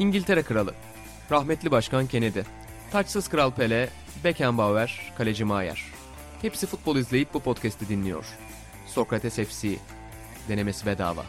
[0.00, 0.74] İngiltere Kralı,
[1.30, 2.40] rahmetli Başkan Kennedy,
[2.92, 3.88] taçsız Kral Pele,
[4.24, 5.84] Beckenbauer, Kaleci Maier.
[6.42, 8.24] Hepsi futbol izleyip bu podcast'i dinliyor.
[8.86, 9.76] Sokrates FC,
[10.48, 11.24] denemesi bedava.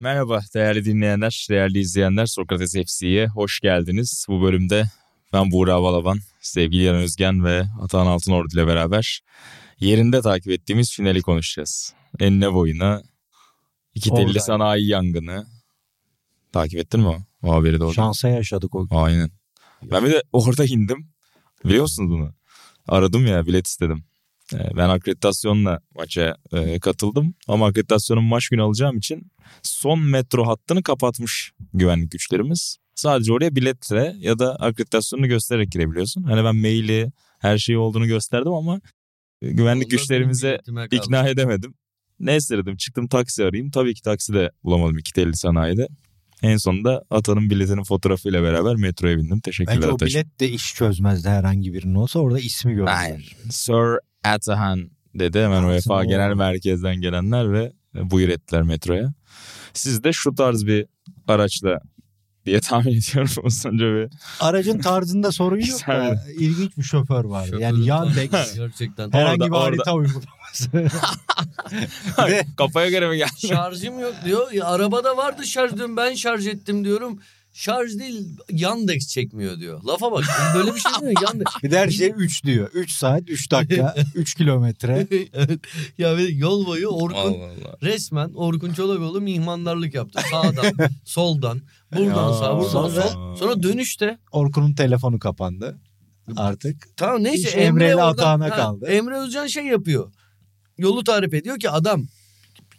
[0.00, 2.26] Merhaba değerli dinleyenler, değerli izleyenler.
[2.26, 4.26] Sokrates FC'ye hoş geldiniz.
[4.28, 4.84] Bu bölümde
[5.32, 9.20] ben Buğra Balaban, sevgili Yan Özgen ve Atahan Altınordu ile beraber
[9.80, 11.94] yerinde takip ettiğimiz finali konuşacağız.
[12.20, 13.02] Enine boyuna
[13.94, 15.46] iki telli sanayi yangını.
[16.52, 17.94] Takip ettin mi o, o haberi de orada?
[17.94, 18.96] Şansa yaşadık o gün.
[18.96, 19.30] Aynen.
[19.82, 21.08] Ben bir de orada indim.
[21.64, 22.34] Biliyor musunuz bunu?
[22.88, 24.04] Aradım ya bilet istedim.
[24.54, 27.34] Ee, Ben akreditasyonla maça e, katıldım.
[27.48, 29.30] Ama akreditasyonun maç günü alacağım için
[29.62, 32.76] son metro hattını kapatmış güvenlik güçlerimiz.
[32.94, 36.22] Sadece oraya biletle ya da akreditasyonunu göstererek girebiliyorsun.
[36.22, 38.80] Hani ben maili her şeyi olduğunu gösterdim ama
[39.50, 40.96] güvenlik Onlar güçlerimize biletime kaldı.
[40.96, 41.74] ikna edemedim.
[42.20, 43.70] Neyse dedim çıktım taksi arayayım.
[43.70, 45.88] Tabii ki taksi de bulamadım iki telli sanayide.
[46.42, 49.40] En sonunda Atan'ın biletinin fotoğrafıyla beraber metroya bindim.
[49.40, 50.20] Teşekkürler Bence o Ataş'ım.
[50.20, 53.36] bilet de iş çözmezdi herhangi birinin olsa orada ismi görürler.
[53.50, 55.62] Sir Atahan dedi hemen.
[55.64, 59.14] UEFA Genel Merkez'den gelenler ve buyur ettiler metroya.
[59.72, 60.86] Siz de şu tarz bir
[61.28, 61.80] araçla
[62.46, 64.08] diye tahmin ediyorum uzunca bir.
[64.40, 67.46] Aracın tarzında sorun yok da ilginç bir şoför vardı.
[67.46, 69.12] Şoförün Yani Yandex tarzı Gerçekten.
[69.12, 69.64] herhangi Orada- bir orada.
[69.66, 70.70] harita uygulaması.
[72.28, 73.46] Ve Kafaya göre mi geldi?
[73.48, 74.52] Şarjım yok diyor.
[74.52, 77.20] Ya, arabada vardı şarj diyorum ben şarj ettim diyorum.
[77.56, 79.82] Şarj değil Yandex çekmiyor diyor.
[79.84, 80.24] Lafa bak
[80.54, 81.24] böyle bir şey değil mi?
[81.24, 81.46] Yandex.
[81.62, 82.70] bir de her şey 3 diyor.
[82.74, 85.06] 3 saat 3 dakika 3 kilometre.
[85.32, 85.60] evet.
[85.98, 87.76] Ya ve yol boyu Orkun Allah.
[87.82, 90.20] resmen Orkun Çolakoğlu mihmandarlık yaptı.
[90.30, 90.72] Sağdan,
[91.04, 91.60] soldan,
[91.96, 93.36] buradan Ya, sağ, buradan sonra- sol.
[93.36, 95.78] Sonra dönüşte Orkun'un telefonu kapandı
[96.36, 96.88] artık.
[96.96, 98.86] tamam neyse İş Emre oradan- Atahan'a ha, kaldı.
[98.86, 100.12] Emre Özcan şey yapıyor.
[100.78, 102.06] Yolu tarif ediyor ki adam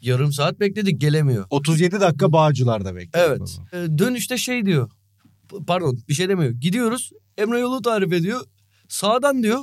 [0.06, 1.45] yarım saat bekledik gelemiyor.
[1.50, 3.27] 37 dakika Bağcılar'da bekliyor.
[3.27, 3.58] Evet.
[3.73, 4.89] Ee, dönüşte şey diyor.
[5.67, 6.52] Pardon bir şey demiyor.
[6.52, 7.11] Gidiyoruz.
[7.38, 8.42] Emre yolu tarif ediyor.
[8.89, 9.60] Sağdan diyor.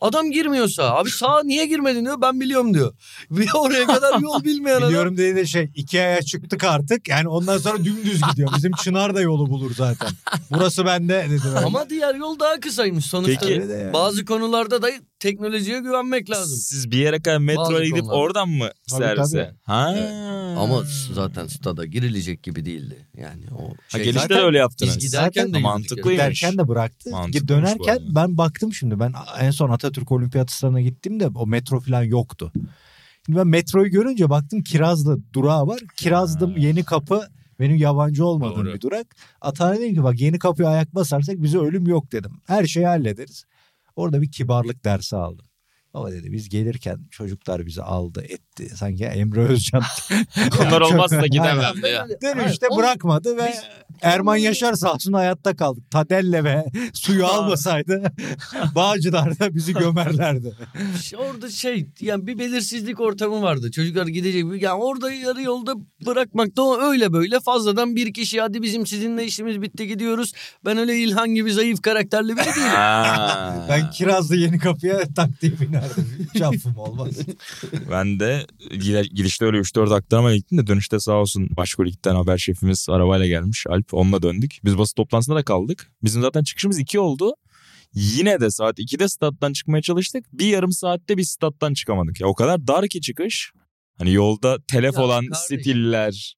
[0.00, 0.94] Adam girmiyor sağa.
[0.94, 2.20] Abi sağa niye girmedin diyor.
[2.22, 2.94] Ben biliyorum diyor.
[3.30, 4.88] Bir oraya kadar yol bilmeyen adam.
[4.88, 7.08] Biliyorum dediği de şey Ikea'ya çıktık artık.
[7.08, 8.50] Yani ondan sonra dümdüz gidiyor.
[8.56, 10.08] Bizim Çınar da yolu bulur zaten.
[10.50, 11.58] Burası bende dedi.
[11.64, 13.46] Ama diğer yol daha kısaymış sonuçta.
[13.46, 13.90] Peki-.
[13.92, 16.58] Bazı konularda da teknolojiye güvenmek lazım.
[16.58, 18.18] Siz bir yere kadar metroya Bazı gidip konularda.
[18.20, 19.44] oradan mı Tabii, servise?
[19.44, 19.56] tabii.
[19.62, 19.94] Ha.
[20.58, 23.06] Ama zaten stada girilecek gibi değildi.
[23.16, 24.00] Yani o Ha, şey.
[24.04, 24.96] gelişte zaten de öyle yaptınız.
[24.96, 26.12] biz giderken Zaten de mantıklıymış.
[26.12, 27.10] Giderken de bıraktı.
[27.10, 28.14] Mantıklıymış bu Dönerken arada.
[28.14, 29.00] ben baktım şimdi.
[29.00, 32.52] Ben en son Atatürk Olimpiyat Stadına gittim de o metro falan yoktu.
[33.26, 35.80] Şimdi ben metroyu görünce baktım Kirazlı durağı var.
[35.96, 36.52] Kirazlı Ha.
[36.56, 37.22] yeni kapı
[37.60, 38.74] benim yabancı olmadığım Doğru.
[38.74, 39.06] bir durak.
[39.40, 42.32] Atana dedim ki bak yeni kapıya ayak basarsak bize ölüm yok dedim.
[42.46, 43.44] Her şeyi hallederiz.
[43.98, 45.47] Orada bir kibarlık dersi aldım.
[45.98, 48.68] Baba dedi biz gelirken çocuklar bizi aldı etti.
[48.76, 49.82] Sanki Emre Özcan.
[50.60, 51.30] Onlar olmazsa Aynen.
[51.30, 52.08] gidemem diyor.
[52.22, 53.62] Dönüşte Hayır, bırakmadı ve Biz-
[54.02, 55.90] Erman Yaşar sağ olsun hayatta kaldık.
[55.90, 58.02] Tadelle ve suyu almasaydı
[58.74, 60.54] Bağcılar'da bizi gömerlerdi.
[61.18, 63.70] Orada şey yani bir belirsizlik ortamı vardı.
[63.70, 64.62] Çocuklar gidecek.
[64.62, 65.74] Yani orada yarı yolda
[66.06, 70.32] bırakmakta o öyle böyle fazladan bir kişi hadi bizim sizinle işimiz bitti gidiyoruz.
[70.64, 72.72] Ben öyle İlhan gibi zayıf karakterli biri değilim.
[73.68, 75.52] Ben Kirazlı yeni kapıya tak diye
[75.96, 76.28] binerdim.
[76.34, 77.08] Hiç affım olmaz.
[77.90, 78.46] Ben de
[79.14, 83.66] gidişte öyle 3-4 aktarma gittim de dönüşte sağ olsun başka ligden haber şefimiz arabayla gelmiş
[83.68, 84.58] Alp onunla döndük.
[84.64, 85.90] Biz basın toplantısında da kaldık.
[86.04, 87.32] Bizim zaten çıkışımız 2 oldu.
[87.94, 90.24] Yine de saat 2'de stat'tan çıkmaya çalıştık.
[90.32, 92.20] Bir yarım saatte biz stat'tan çıkamadık.
[92.20, 93.52] Ya o kadar dar ki çıkış.
[93.98, 95.60] Hani yolda telef Ya olan kardeşim.
[95.60, 96.34] stiller.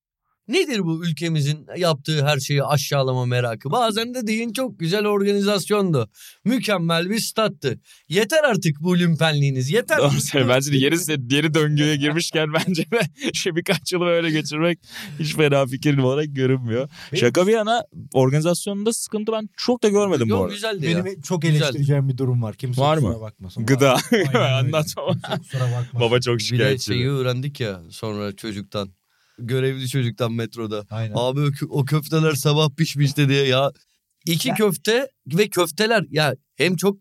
[0.50, 3.70] Nedir bu ülkemizin yaptığı her şeyi aşağılama merakı?
[3.70, 6.08] Bazen de deyin çok güzel organizasyondu.
[6.44, 7.80] Mükemmel bir stattı.
[8.08, 9.70] Yeter artık bu lümpenliğiniz.
[9.70, 9.98] Yeter.
[9.98, 10.56] Doğru söylüyorum.
[10.56, 10.94] Bence de yeni,
[11.34, 13.00] yeni döngüye girmişken bence de
[13.34, 14.78] şu birkaç yılı böyle geçirmek
[15.18, 16.88] hiç fena fikir olarak görünmüyor.
[17.14, 17.82] Şaka bir yana
[18.14, 20.54] organizasyonunda sıkıntı ben çok da görmedim bu Yok arada.
[20.54, 21.04] güzeldi ya.
[21.04, 21.56] Benim çok Güzel.
[21.56, 22.54] eleştireceğim bir durum var.
[22.56, 23.20] Kimse Var mı?
[23.20, 23.66] bakmasın.
[23.66, 23.96] Gıda.
[24.34, 25.16] Anlatma.
[25.94, 26.84] Baba çok Bir de şikayetçi.
[26.84, 28.88] şeyi öğrendik ya sonra çocuktan.
[29.40, 30.86] Görevli çocuktan metroda.
[30.90, 31.12] Aynen.
[31.16, 33.72] Abi o, kö- o köfteler sabah pişmişti diye ya.
[34.26, 36.96] İki Ya- köfte ve köfteler ya hem çok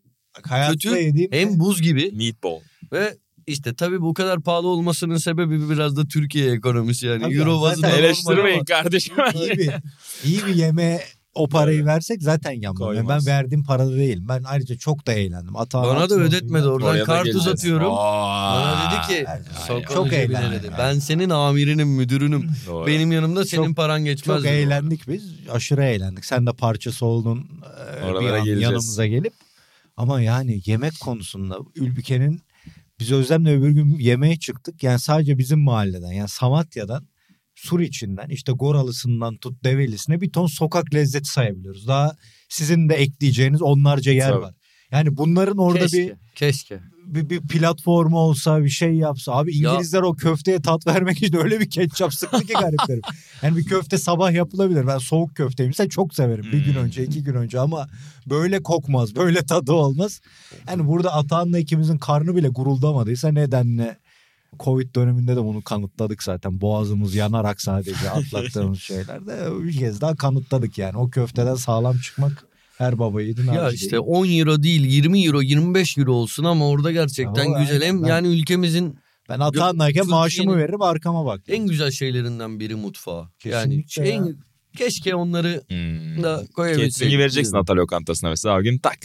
[0.48, 2.60] Hayatta kötü, yediğim hem buz gibi Meatball.
[2.92, 7.22] ve işte tabii bu kadar pahalı olmasının sebebi biraz da Türkiye ekonomisi yani.
[7.24, 9.16] Tabii Euro ya, bazında zaten- normal Eleştirmeyin kardeşim.
[9.36, 9.72] iyi bir,
[10.24, 11.02] iyi bir yemeğe
[11.34, 12.96] o parayı versek zaten yanmam.
[12.96, 14.18] Yani ben verdiğim parada değil.
[14.22, 15.56] Ben ayrıca çok da eğlendim.
[15.56, 17.92] Atağın Bana da ödetmedi oradan Oraya kart uzatıyorum.
[17.92, 19.26] Aa, Bana dedi ki
[19.94, 20.74] Çok eğlendim.
[20.78, 22.50] Ben senin amirinim, müdürünüm.
[22.68, 22.88] Doğru.
[22.88, 24.38] Benim yanımda senin Çok- paran geçmez.
[24.38, 25.34] Çok eğlendik biz.
[25.52, 26.26] Aşırı eğlendik.
[26.26, 28.62] Sen de parçası oldun e, bir Oralara an geleceğiz.
[28.62, 29.34] yanımıza gelip.
[29.98, 32.42] Ama yani yemek konusunda ülkenin
[33.00, 34.84] Biz Özlem'le öbür gün yemeğe çıktık.
[34.84, 37.08] Yani sadece bizim mahalleden yani Samatya'dan
[37.62, 41.88] Sur içinden işte Goralısından tut Develisine bir ton sokak lezzeti sayabiliyoruz.
[41.88, 42.16] Daha
[42.50, 44.42] sizin de ekleyeceğiniz onlarca yer Tabii.
[44.42, 44.54] var.
[44.92, 46.80] Yani bunların orada keşke, bir, keşke.
[47.06, 49.32] bir bir platformu olsa bir şey yapsa.
[49.34, 53.02] Abi Ya- İngilizler o köfteye tat vermek için öyle bir ketçap sıktı ki gariplerim.
[53.44, 54.88] Yani bir köfte sabah yapılabilir.
[54.88, 56.46] Ben soğuk köfteyi mesela çok severim.
[56.52, 56.80] Bir gün Hmm.
[56.82, 57.88] önce iki gün önce ama
[58.30, 59.16] böyle kokmaz.
[59.16, 60.22] Böyle tadı olmaz.
[60.68, 63.98] Yani burada Atahan'la ikimizin karnı bile guruldamadıysa nedenle
[64.60, 66.62] Covid döneminde de bunu kanıtladık zaten.
[66.62, 70.98] Boğazımız yanarak sadece atlattığımız şeylerde bir kez daha kanıtladık yani.
[70.98, 72.46] O köfteden sağlam çıkmak
[72.78, 74.04] her baba yiğidin Ya işte değil.
[74.06, 77.82] 10 euro değil 20 euro 25 euro olsun ama orada gerçekten Ama güzel.
[77.82, 79.00] Hem ben- yani ülkemizin
[79.30, 81.42] Ben Türkiye'nin maaşımı veririm arkama bak.
[81.48, 83.30] en güzel şeylerinden biri mutfağı.
[83.46, 84.24] yani Kesinlikle şey, ya.
[84.78, 86.24] keşke onları Hmm.
[86.24, 86.94] da koyabilseydik.
[86.94, 88.98] Catering'i vereceksin Ata lokantasına mesela o gün tak.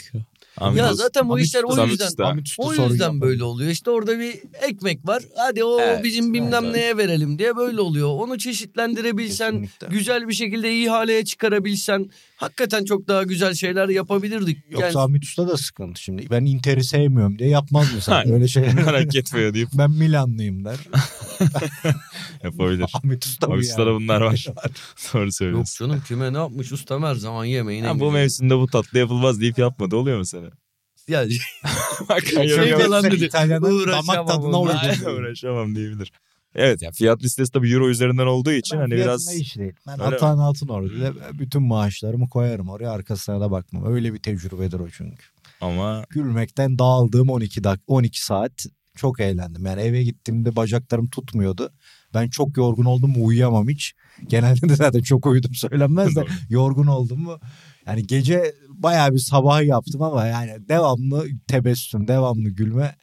[0.59, 3.71] Ahmet Ya zaten bu işler o yüzden o yüzden böyle oluyor.
[3.71, 5.23] İşte orada bir ekmek var.
[5.37, 6.75] Hadi o Evet, bizim bilmem evet.
[6.75, 8.09] neye verelim diye böyle oluyor.
[8.09, 9.87] Onu çeşitlendirebilsen, Kesinlikle.
[9.87, 12.11] güzel bir şekilde ihaleye çıkarabilsen
[12.45, 14.59] hakikaten çok daha güzel şeyler yapabilirdik.
[14.71, 16.31] Yoksa Yani Ahmet Usta da sıkıntı şimdi.
[16.31, 18.33] Ben Inter'i sevmiyorum diye yapmaz mı sen?
[18.33, 18.75] Öyle şeyler.
[18.75, 20.77] Merak etmiyor deyip ben Milanlıyım der.
[22.43, 22.87] yapabilir.
[22.93, 24.01] Ahmet Usta Ahmet Usta'da yani.
[24.01, 24.47] bunlar var.
[25.15, 25.89] Doğru yok söylüyorsun.
[25.89, 27.87] canım kime ne yapmış ustam her zaman yemeğine.
[27.87, 30.51] Ha, bu mevsimde bu tatlı yapılmaz deyip yapmadı oluyor mu sana?
[31.09, 31.33] Yani
[32.31, 32.83] Şey yok, yok.
[32.83, 33.25] falan dedi.
[33.25, 35.17] İtalyan'ın damak tadına uygun.
[35.17, 36.13] Uğraşamam diyebilir.
[36.55, 39.73] Evet ya fiyat listesi tabii euro üzerinden olduğu için Ben hani biraz hiç değil.
[39.87, 43.95] Ben Öyle Atahan Altın orada bütün maaşlarımı koyarım oraya arkasına da bakmam.
[43.95, 45.25] Öyle bir tecrübedir o çünkü.
[45.61, 48.67] ama Gülmekten dağıldığım 12 dak 12 saat
[48.97, 49.67] çok eğlendim.
[49.67, 51.73] Yani eve gittiğimde bacaklarım tutmuyordu.
[52.15, 53.95] Ben çok yorgun oldum mu uyuyamam hiç.
[54.27, 57.39] Genelde de zaten çok uyudum söylenmez de yorgun oldum mu.
[57.87, 62.97] Yani gece bayağı bir sabah yaptım ama yani devamlı tebessüm, devamlı gülme.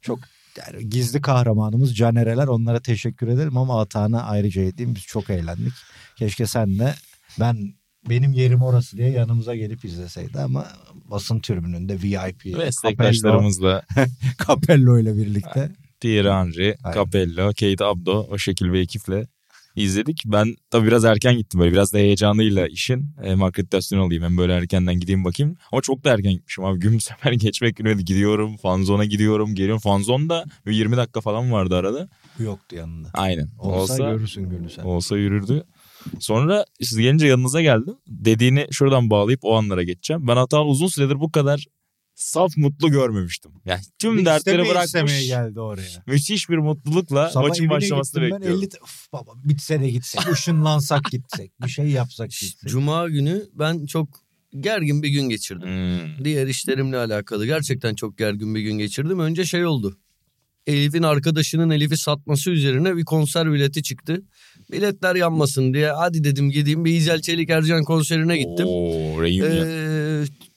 [0.00, 0.18] Çok
[0.58, 5.72] yani gizli kahramanımız Canereler onlara teşekkür ederim ama Atahan'a ayrıca edeyim biz çok eğlendik.
[6.16, 6.94] Keşke sen de
[7.40, 7.74] ben
[8.08, 13.82] benim yerim orası diye yanımıza gelip izleseydi ama basın tribününde VIP meslektaşlarımızla
[14.46, 15.70] Capello ile birlikte.
[16.00, 16.76] Thierry Henry.
[16.94, 19.26] Capello, Kate Abdo o şekil bir ekiple
[19.76, 20.22] izledik.
[20.26, 23.10] Ben tabii biraz erken gittim böyle biraz da heyecanıyla işin.
[23.22, 25.56] Hem akreditasyon alayım hem böyle erkenden gideyim bakayım.
[25.72, 26.78] Ama çok da erken gitmişim abi.
[26.80, 28.56] Gün sefer geçmek günü gidiyorum.
[28.56, 29.80] Fanzon'a gidiyorum geliyorum.
[29.80, 32.08] Fanzon'da böyle 20 dakika falan vardı arada.
[32.38, 33.08] Yoktu yanında.
[33.14, 33.48] Aynen.
[33.58, 34.82] Olsa, Olsa, görürsün günü sen.
[34.82, 35.64] olsa yürürdü.
[36.20, 37.94] Sonra siz gelince yanınıza geldim.
[38.08, 40.26] Dediğini şuradan bağlayıp o anlara geçeceğim.
[40.28, 41.66] Ben hatta uzun süredir bu kadar
[42.14, 43.52] saf mutlu görmemiştim.
[43.64, 45.26] Yani tüm Bir dertleri bırakmış.
[45.26, 46.02] geldi oraya.
[46.06, 48.62] Müthiş bir mutlulukla Sabah maçın başlamasını gittim ben bekliyorum.
[48.62, 52.70] 50 Uf baba bitse de gitsek ışınlansak gitsek bir şey yapsak gitsek.
[52.70, 54.08] Cuma günü ben çok
[54.60, 55.68] gergin bir gün geçirdim.
[55.68, 56.24] Hmm.
[56.24, 59.18] Diğer işlerimle alakalı gerçekten çok gergin bir gün geçirdim.
[59.20, 59.98] Önce şey oldu.
[60.66, 64.22] Elif'in arkadaşının Elif'i satması üzerine bir konser bileti çıktı.
[64.72, 68.66] Biletler yanmasın diye hadi dedim gideyim bir İzel Çelik Ercan konserine gittim.
[68.68, 69.24] Oo.
[69.24, 69.28] Ee,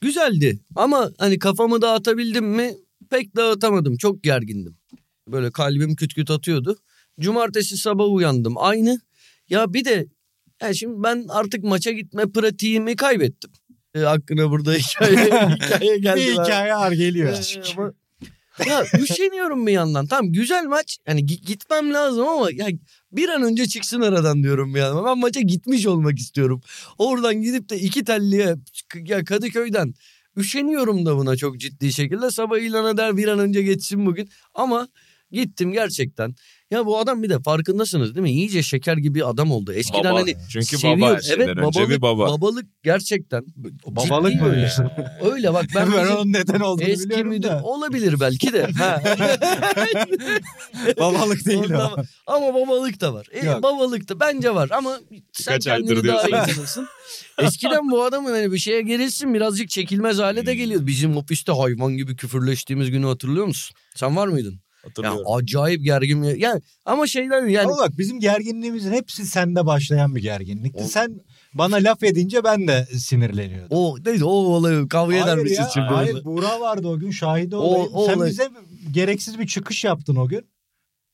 [0.01, 2.75] güzeldi ama hani kafamı dağıtabildim mi
[3.09, 4.77] pek dağıtamadım çok gergindim.
[5.27, 6.77] Böyle kalbim küt küt atıyordu.
[7.19, 8.99] Cumartesi sabah uyandım aynı.
[9.49, 10.07] Ya bir de
[10.61, 13.51] ya şimdi ben artık maça gitme pratiğimi kaybettim.
[13.95, 15.17] Ee, hakkına burada hikaye,
[15.55, 16.19] hikaye geldi.
[16.19, 17.33] bir hikaye ağır geliyor.
[17.33, 17.93] Ee, ama-
[18.67, 20.07] ya üşeniyorum bir yandan.
[20.07, 20.97] Tamam güzel maç.
[21.07, 22.67] Yani gi- gitmem lazım ama ya
[23.11, 25.05] bir an önce çıksın aradan diyorum bir yandan.
[25.05, 26.61] Ben maça gitmiş olmak istiyorum.
[26.97, 28.55] Oradan gidip de iki telliye
[29.05, 29.93] ya Kadıköy'den
[30.37, 32.31] üşeniyorum da buna çok ciddi şekilde.
[32.31, 34.29] Sabah ilan eder bir an önce geçsin bugün.
[34.53, 34.87] Ama
[35.31, 36.35] gittim gerçekten.
[36.71, 38.31] Ya bu adam bir de farkındasınız değil mi?
[38.31, 39.73] İyice şeker gibi adam oldu.
[39.73, 40.19] Eskiden Baba.
[40.19, 41.01] hani Çünkü seviyor.
[41.09, 42.27] baba evet, babalık, bir baba.
[42.27, 43.43] Babalık gerçekten.
[43.87, 44.91] Babalık ciddi mı diyorsun?
[45.31, 47.61] Öyle bak ben Ben, onun neden olduğunu eski biliyorum müdür da.
[47.63, 48.63] olabilir belki de.
[48.65, 49.01] Ha.
[50.99, 51.63] Babalık değil o.
[51.63, 53.27] Ondan- ama babalık da var.
[53.31, 53.63] E, Yok.
[53.63, 54.99] babalık da bence var ama
[55.33, 56.87] sen aydır kendini daha iyi tanırsın.
[57.39, 60.57] Eskiden bu adamın hani bir şeye gerilsin birazcık çekilmez hale de Hmm.
[60.57, 60.87] geliyor.
[60.87, 63.75] Bizim ofiste hayvan gibi küfürleştiğimiz günü hatırlıyor musun?
[63.95, 64.59] Sen var mıydın?
[65.03, 66.23] Ya acayip gergin.
[66.23, 70.83] bir- Yani ama şeyler yani Ama bak bizim gerginliğimizin hepsi sende başlayan bir gerginlikti.
[70.83, 71.19] O- Sen
[71.53, 73.77] bana laf edince ben de sinirleniyordum.
[73.77, 75.85] o neydi o olayı kavga eder Hayır misiniz ya, şimdi?
[75.87, 77.89] hayır Buğra vardı o gün şahidi O- olayım.
[77.93, 78.49] o Sen olay- bize
[78.91, 80.47] gereksiz bir çıkış yaptın o gün.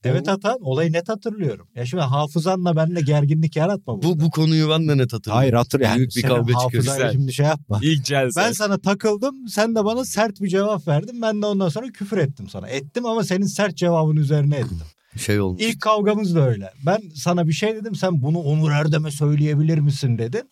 [0.04, 1.68] Evet O- Atan olayı net hatırlıyorum.
[1.76, 4.02] Ya şimdi hafızanla benimle gerginlik yaratma.
[4.04, 5.38] Bu, bu konuyu ben de net hatırlıyorum.
[5.38, 5.98] Hayır hatır yani.
[5.98, 6.84] Büyük bir kavga çıkıyor.
[6.84, 7.12] Güzel.
[7.12, 7.80] şimdi şey yapma.
[7.84, 8.40] İlk celse.
[8.42, 9.48] Ben sana takıldım.
[9.48, 11.22] Sen de bana sert bir cevap verdin.
[11.22, 12.68] Ben de ondan sonra küfür ettim sana.
[12.68, 14.82] Ettim ama senin sert cevabın üzerine ettim.
[15.18, 15.62] Şey olmuş.
[15.62, 16.72] İlk kavgamız da öyle.
[16.86, 20.50] Ben sana bir şey dedim sen bunu Onur Erdem'e söyleyebilir misin dedin.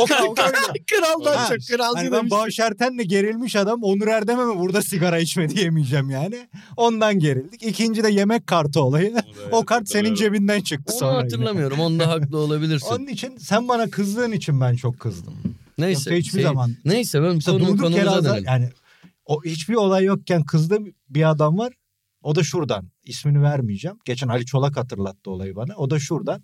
[0.00, 0.52] O kavga.
[0.86, 2.30] Kraldan Ha, çok kralcı Hani ben.
[2.30, 6.48] Bağış Erten'le gerilmiş adam Onur Erdem'e mi burada sigara içme diyemeyeceğim yani.
[6.76, 7.62] Ondan gerildik.
[7.62, 9.14] İkinci de yemek kartı olayı.
[9.52, 11.12] o kart senin cebinden çıktı Onu sonra.
[11.12, 11.22] yine.
[11.22, 11.80] hatırlamıyorum.
[11.80, 12.86] Onda haklı olabilirsin.
[12.90, 15.34] Onun için sen bana kızdığın için ben çok kızdım.
[15.78, 16.10] Neyse.
[16.10, 18.44] Yoksa hiçbir şey- zaman Neyse ben konu, yere konumuza dönelim.
[18.46, 18.70] yani
[19.26, 21.72] o hiçbir olay yokken kızdığım bir adam var.
[22.22, 22.88] O da şuradan.
[23.06, 23.96] İsmini vermeyeceğim.
[24.04, 25.74] Geçen Ali Çolak hatırlattı olayı bana.
[25.76, 26.42] O da şuradan.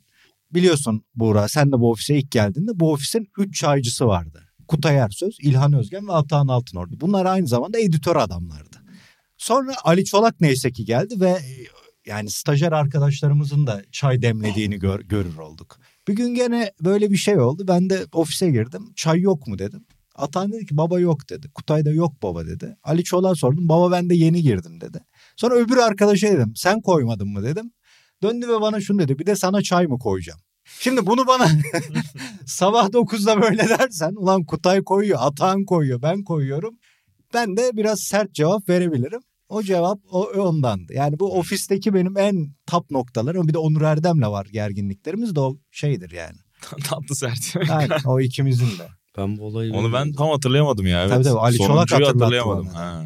[0.51, 4.43] Biliyorsun Buğra sen de bu ofise ilk geldiğinde bu ofisin 3 çaycısı vardı.
[4.69, 7.01] Kutay Ersöz, İlhan Özgen ve Atahan Altınordu.
[7.01, 8.77] Bunlar aynı zamanda editör adamlardı.
[9.37, 11.67] Sonra Ali Çolak neyse ki geldi ve e,
[12.07, 15.79] yani stajyer arkadaşlarımızın da çay demlediğini gör- görür olduk.
[16.09, 17.65] Bir gün gene böyle bir şey oldu.
[17.69, 18.93] Ben de ofise girdim.
[18.97, 19.85] Çay yok mu dedim.
[20.15, 21.49] Atan dedi ki baba yok dedi.
[21.55, 22.77] Kutay da yok baba dedi.
[22.83, 23.69] Ali Çolak'a sordum.
[23.69, 25.01] Baba ben de yeni girdim dedi.
[25.37, 26.53] Sonra öbür arkadaşa dedim.
[26.57, 27.73] Sen koymadın mı dedim.
[28.23, 29.19] Döndü ve bana şunu dedi.
[29.19, 30.41] Bir de sana çay mı koyacağım?
[30.65, 31.49] Şimdi bunu bana
[32.47, 36.75] sabah 9'da böyle dersen ulan Kutay koyuyor, Atan koyuyor, ben koyuyorum.
[37.35, 39.21] Ben de biraz sert cevap verebilirim.
[39.49, 40.93] O cevap o ondandı.
[40.93, 43.49] Yani bu ofisteki benim en tap noktalarım.
[43.49, 46.37] Bir de Onur Erdem'le var gerginliklerimiz de o şeydir yani.
[46.85, 47.71] Tatlı sert.
[47.71, 48.89] Aynen o ikimizin de.
[49.19, 51.01] Ben bu olayı Onu ben tam hatırlayamadım ya.
[51.01, 51.11] Evet.
[51.11, 52.67] Tabii tabii, Ali Çolak hatırlattı hatırlayamadım.
[52.67, 52.79] bana.
[52.79, 53.05] Ha.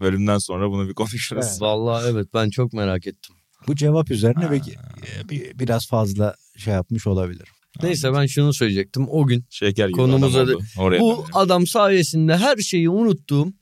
[0.00, 1.46] Bölümden sonra bunu bir konuşuruz.
[1.50, 1.60] Evet.
[1.60, 3.36] Vallahi evet ben çok merak ettim.
[3.68, 4.50] Bu cevap üzerine Ha.
[4.52, 7.48] belki e, bir, biraz fazla şey yapmış olabilir.
[7.82, 9.06] Neyse ben şunu söyleyecektim.
[9.08, 10.64] O gün Şeker gibi Konumuza adam oldu.
[10.78, 11.24] Oraya bu dönelim.
[11.32, 13.52] adam sayesinde her şeyi unuttuğum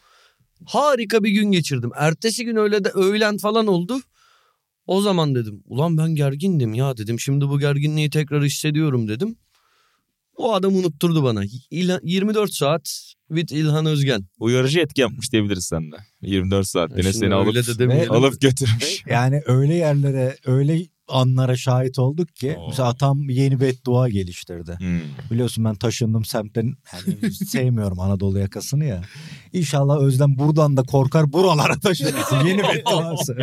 [0.67, 1.91] harika bir gün geçirdim.
[1.97, 4.01] Ertesi gün öyle de öğlen falan oldu.
[4.87, 7.21] O zaman dedim ulan ben gergindim ya dedim.
[7.21, 9.37] Şimdi bu gerginliği tekrar hissediyorum dedim.
[10.37, 11.45] O adam unutturdu bana.
[11.71, 14.27] İlhan- 24 saat with İlhan Özgen.
[14.39, 15.97] Uyarıcı etki yapmış diyebiliriz sende.
[16.23, 19.03] 24 saat yine seni alıp, de alıp götürmüş.
[19.07, 22.69] Yani öyle yerlere öyle anlara şahit olduk ki Oo.
[22.69, 24.77] mesela atam yeni beddua geliştirdi.
[24.79, 25.01] Hmm.
[25.31, 29.03] Biliyorsun ben taşındım semtten yani sevmiyorum Anadolu yakasını ya.
[29.53, 32.47] İnşallah Özlem buradan da korkar buralara taşınırsın.
[32.47, 33.37] Yeni bedduası.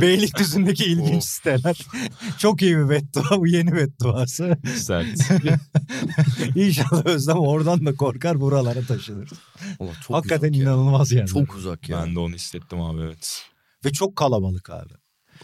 [0.00, 1.78] Beylikdüzü'ndeki ilginç siteler.
[2.38, 4.58] Çok iyi bir beddua bu yeni bedduası.
[4.76, 5.06] Sert.
[6.56, 9.28] İnşallah Özlem oradan da korkar buralara taşınır.
[9.80, 10.62] Allah çok Hakikaten uzak ya.
[10.62, 11.28] inanılmaz yani.
[11.28, 12.02] Çok uzak ya.
[12.02, 13.42] ben de onu hissettim abi evet.
[13.84, 14.92] Ve çok kalabalık abi.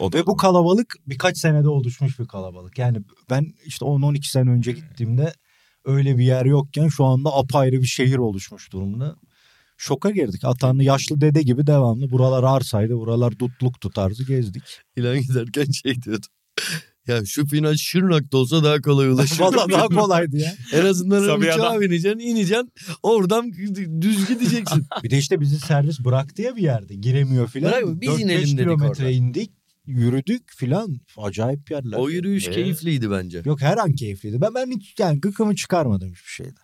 [0.03, 2.79] O da Ve bu kalabalık birkaç senede oluşmuş bir kalabalık.
[2.79, 2.99] Yani
[3.31, 5.33] ben işte 10-12 sene önce gittiğimde
[5.85, 9.17] öyle bir yer yokken şu anda apayrı bir şehir oluşmuş durumda.
[9.77, 10.45] Şoka girdik.
[10.45, 12.11] Atanlı yaşlı dede gibi devamlı.
[12.11, 14.63] Buralar arsaydı, buralar dutluk tutardı gezdik.
[14.97, 16.27] İlan giderken şey diyordu.
[17.07, 19.41] Ya şu final Şırnak'ta olsa daha kolay ulaşır.
[19.41, 20.55] Valla daha kolaydı ya.
[20.73, 21.75] En azından Sabiha'dan.
[21.75, 22.73] uçağa bineceksin, ineceksin.
[23.03, 23.53] Oradan
[24.01, 24.87] düz gideceksin.
[25.03, 26.95] Bir de işte bizi servis bıraktı ya bir yerde.
[26.95, 27.73] Giremiyor filan.
[27.73, 29.11] Bırak, biz 4-5 inelim dedik kilometre orada.
[29.11, 29.62] indik.
[29.87, 31.01] Yürüdük filan.
[31.19, 31.97] Acayip yerler.
[31.99, 32.51] o yürüyüş Ee?
[32.51, 33.43] keyifliydi bence.
[33.45, 34.41] Yok her an keyifliydi.
[34.41, 36.55] Ben, ben hiç yani gıkımı çıkarmadım hiçbir şeyde.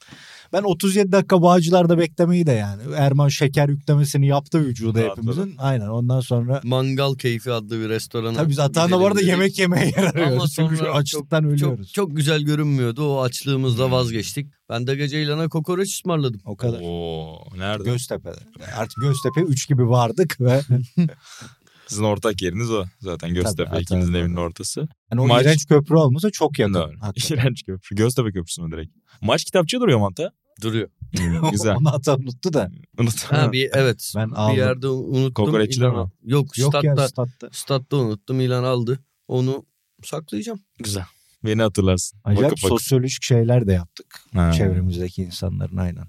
[0.52, 2.82] Ben 37 dakika Bağcılar'da beklemeyi de yani.
[2.96, 5.30] Erman şeker yüklemesini yaptı vücuda Rahatladı.
[5.30, 5.54] hepimizin.
[5.58, 6.60] Aynen ondan sonra.
[6.64, 8.36] Mangal Keyfi adlı bir restorana.
[8.36, 9.28] Tabii biz Atahan'la bu arada dedik.
[9.28, 10.52] yemek yemeye yer Ama arıyoruz.
[10.54, 11.92] Çünkü sonra açlıktan Çok, ölüyoruz.
[11.92, 13.08] çok güzel görünmüyordu.
[13.14, 13.92] O açlığımızla Hmm.
[13.92, 14.46] vazgeçtik.
[14.70, 16.40] Ben de gece İlan'a kokoreç ısmarladım.
[16.44, 16.80] O kadar.
[16.82, 17.84] Oo, nerede?
[17.84, 18.36] Göztepe'de.
[18.76, 20.60] Artık Göztepe 3 gibi vardık ve
[21.88, 22.84] Sizin ortak yeriniz o.
[23.00, 24.18] Zaten Göztepe Tabii, ikinizin tabii.
[24.22, 24.88] evinin ortası.
[25.12, 26.74] yani o Maç- iğrenç köprü olmasa çok yakın.
[26.74, 26.92] Doğru.
[27.00, 27.36] hakikaten.
[27.42, 27.96] İğrenç köprü.
[27.96, 28.92] Göztepe köprüsü mü direkt?
[29.20, 30.30] Maç kitapçı duruyor Manta.
[30.62, 30.88] Duruyor.
[31.52, 31.76] Güzel.
[31.76, 32.70] Onu ata unuttu da.
[32.98, 33.22] Unut.
[33.24, 34.12] Ha bir evet.
[34.16, 34.56] Ben bir aldım.
[34.56, 35.44] yerde unuttum.
[35.44, 36.10] Kokoreççide İlan- mi?
[36.24, 37.48] Yok, Yok ya statta, statta.
[37.52, 38.40] statta unuttum.
[38.40, 38.98] İlan aldı.
[39.28, 39.66] Onu
[40.04, 40.60] saklayacağım.
[40.78, 41.04] Güzel.
[41.44, 42.20] Beni hatırlarsın.
[42.24, 42.58] Acayip bakıp.
[42.68, 44.20] sosyolojik şeyler de yaptık.
[44.34, 44.52] Ha.
[44.52, 46.04] Çevremizdeki insanların aynen.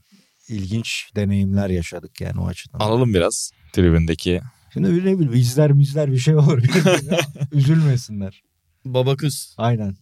[0.50, 2.80] İlginç deneyimler yaşadık yani o açıdan.
[2.80, 4.42] Alalım biraz tribündeki.
[4.74, 6.64] Şimdi ne bileyim izler mizler bir şey olur.
[7.52, 8.44] Üzülmesinler.
[8.86, 9.56] Baba kız.
[9.58, 9.96] Aynen.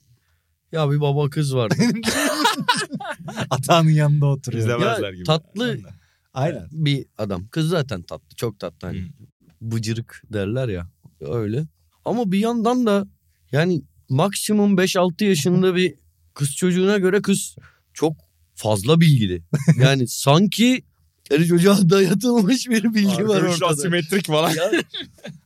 [0.71, 1.75] Ya bir baba kız vardı.
[3.50, 4.63] Atanın yanında oturuyor.
[4.63, 5.24] İzleme- ya gibi.
[5.24, 5.79] tatlı
[6.33, 6.67] Aynen.
[6.71, 7.47] bir adam.
[7.47, 8.36] Kız zaten tatlı.
[8.36, 8.88] Çok tatlı.
[8.88, 9.12] Hani
[9.62, 10.88] bıcırık derler ya.
[11.21, 11.67] Öyle.
[12.05, 13.07] Ama bir yandan da
[13.51, 15.95] yani maksimum 5-6 yaşında bir
[16.33, 17.55] kız çocuğuna göre kız
[17.93, 18.15] çok
[18.55, 19.43] fazla bilgili.
[19.79, 20.83] Yani sanki
[21.29, 23.69] her çocuğa dayatılmış bir bilgi var Görüşü ortada.
[23.69, 24.50] asimetrik falan.
[24.50, 24.72] ya,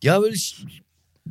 [0.04, 0.36] ya böyle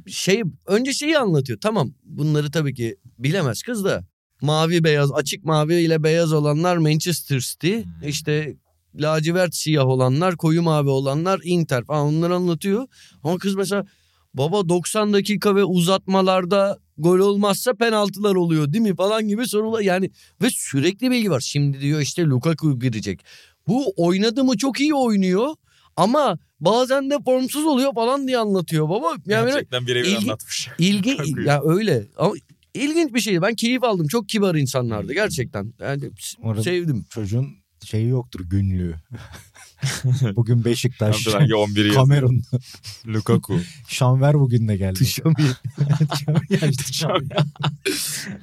[0.06, 1.60] şey önce şeyi anlatıyor.
[1.60, 4.04] Tamam bunları tabii ki bilemez kız da.
[4.42, 7.74] Mavi beyaz açık mavi ile beyaz olanlar Manchester City.
[7.74, 8.08] Hmm.
[8.08, 8.56] işte
[8.94, 12.86] lacivert siyah olanlar koyu mavi olanlar Inter falan onları anlatıyor.
[13.24, 13.86] Ama kız mesela
[14.34, 19.80] baba 90 dakika ve uzatmalarda gol olmazsa penaltılar oluyor değil mi falan gibi sorular.
[19.80, 20.10] Yani
[20.42, 21.40] ve sürekli bilgi var.
[21.40, 23.24] Şimdi diyor işte Lukaku girecek.
[23.68, 25.54] Bu oynadı mı çok iyi oynuyor.
[25.96, 29.14] Ama bazen de formsuz oluyor falan diye anlatıyor baba.
[29.26, 30.68] Yani Gerçekten birebir ilgi- anlatmış.
[30.78, 32.34] ilgi ya öyle ama
[32.74, 33.42] ilginç bir şeydi.
[33.42, 34.06] Ben keyif aldım.
[34.06, 35.72] Çok kibar insanlardı gerçekten.
[35.80, 36.10] Yani
[36.62, 37.06] sevdim.
[37.10, 37.48] çocuğun
[37.84, 38.94] şeyi yoktur günlüğü.
[40.36, 41.24] Bugün Beşiktaş.
[41.24, 41.94] Tabii hangi 11'i yazıyor?
[41.94, 42.42] Kamerun.
[43.06, 43.60] Lukaku.
[43.88, 45.04] Şanver bugün de geldi.
[45.04, 47.44] İşte Şanver.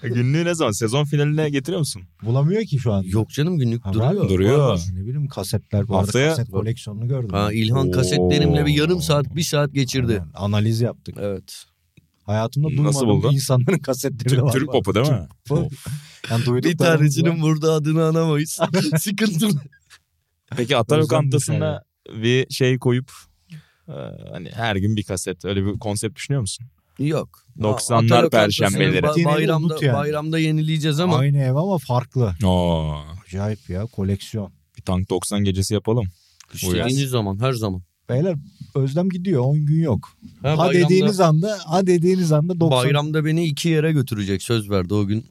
[0.04, 0.72] Günlüğü ne zaman?
[0.72, 2.02] Sezon finaline getiriyor musun?
[2.24, 3.04] Bulamıyor ki şu an.
[3.04, 4.30] Yok canım günlük Ha, duruyor.
[4.30, 4.80] Duruyor.
[4.94, 5.88] Ne bileyim kasetler.
[5.88, 7.30] Bu arada Haftaya- kaset koleksiyonunu gördüm.
[7.32, 10.12] Ha, İlhan kasetlerimle bir yarım saat bir saat geçirdi.
[10.14, 11.16] Aynen, Analiz yaptık.
[11.20, 11.64] Evet.
[12.24, 13.34] Hayatımda Nasıl duymadığım buldun?
[13.34, 14.52] insanların kasetleri Türk, var.
[14.52, 15.28] Türk popu değil mi?
[15.48, 15.72] Pop.
[16.32, 18.60] Yani duyduk Bir tanesinin burada adını anamayız.
[19.00, 19.62] Sıkıntılı.
[20.58, 23.12] Peki Ata Özlem Lokantası'na bir şey koyup
[23.88, 23.94] e,
[24.32, 26.66] hani her gün bir kaset öyle bir konsept düşünüyor musun?
[27.00, 27.44] Yok.
[27.60, 29.06] 90'lar Ata lokantasını perşembeleri.
[29.06, 29.98] ba- bayramda, yani.
[29.98, 32.34] bayramda yenileyeceğiz ama Aynı ev ama farklı.
[32.46, 34.52] Oo, Acayip ya koleksiyon.
[34.78, 36.06] bir tank 90 gecesi yapalım.
[36.54, 37.82] istediğiniz zaman her zaman.
[38.10, 38.36] Beyler
[38.76, 40.10] Özlem gidiyor 10 gün yok.
[40.42, 42.84] Ha, Ha, bayramda, dediğiniz anda ha dediğiniz anda 90.
[42.86, 45.26] bayramda beni iki yere götürecek söz verdi o gün.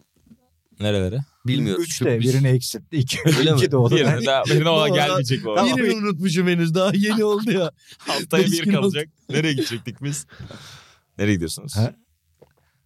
[0.80, 1.18] Nerelere?
[1.48, 1.82] Bilmiyorum.
[1.82, 2.34] Üç de sürpriz.
[2.34, 2.96] birini eksiltti.
[2.96, 3.58] İki, Öyle mi?
[3.58, 3.96] iki de o da.
[3.96, 5.54] Birine, daha, birine ona gelmeyecek o.
[5.54, 5.76] Tamam.
[5.76, 7.70] Birini unutmuşum henüz daha yeni oldu ya.
[7.98, 9.08] Haftaya bir kalacak.
[9.30, 10.26] Nereye gidecektik biz?
[11.18, 11.76] Nereye gidiyorsunuz?
[11.76, 11.94] Ha?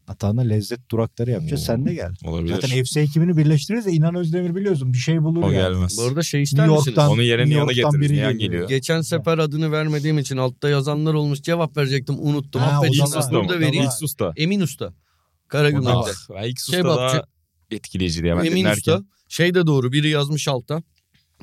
[0.09, 1.63] Atağına lezzet durakları yapacağız.
[1.65, 2.13] Sen de gel.
[2.25, 2.55] Olabilir.
[2.55, 4.93] Zaten FC ekibini birleştiririz de İnan Özdemir biliyorsun.
[4.93, 5.73] Bir şey bulur o yani.
[5.73, 5.99] gelmez.
[5.99, 6.97] Bu arada şey ister New misiniz?
[6.97, 8.01] York'tan, Onun yerine York'tan getiririz.
[8.01, 8.51] biri Nihan geliyor.
[8.53, 8.69] geliyor.
[8.69, 12.63] Geçen sefer adını vermediğim için altta yazanlar olmuş cevap verecektim unuttum.
[12.63, 13.21] Ha, Affedin da İlk var.
[13.23, 13.49] susta bunu mı?
[13.49, 13.85] da o da vereyim.
[13.85, 14.33] İlk susta.
[14.37, 14.93] Emin Usta.
[15.49, 16.13] Karagümrük'te.
[16.71, 17.23] Kebapçı.
[17.71, 18.93] Etkileyici diye ben Emin dinlerken.
[18.93, 19.05] Usta.
[19.29, 20.83] Şey de doğru biri yazmış alta.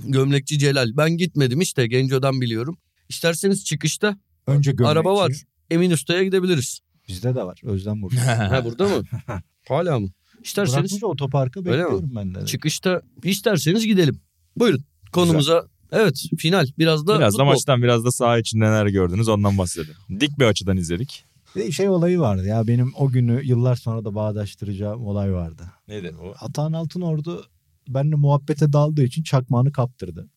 [0.03, 0.97] Gömlekçi Celal.
[0.97, 2.77] Ben gitmedim işte Genco'dan biliyorum.
[3.09, 4.17] İsterseniz çıkışta
[4.47, 4.91] Önce gömlekçi.
[4.91, 5.31] araba var.
[5.69, 6.79] Emin Usta'ya gidebiliriz.
[7.07, 7.59] Bizde de var.
[7.63, 8.15] Özlem burada.
[8.51, 9.03] Ha burada mı?
[9.67, 10.07] Hala mı?
[10.43, 11.77] İsterseniz Bırakmış otoparka Öyle mi?
[11.77, 12.45] bekliyorum ben de.
[12.45, 14.19] çıkışta isterseniz gidelim.
[14.57, 15.67] Buyurun konumuza.
[15.91, 17.45] Evet final biraz da Biraz da futbol.
[17.45, 19.95] maçtan biraz da saha içinde neler gördünüz ondan bahsedelim.
[20.19, 21.25] Dik bir açıdan izledik.
[21.55, 25.63] Bir de şey olayı vardı ya benim o günü yıllar sonra da bağdaştıracağım olay vardı.
[25.87, 26.33] Nedir o?
[26.39, 27.45] Atahan Altınordu
[27.87, 30.29] benimle muhabbete daldığı için çakmağını kaptırdı.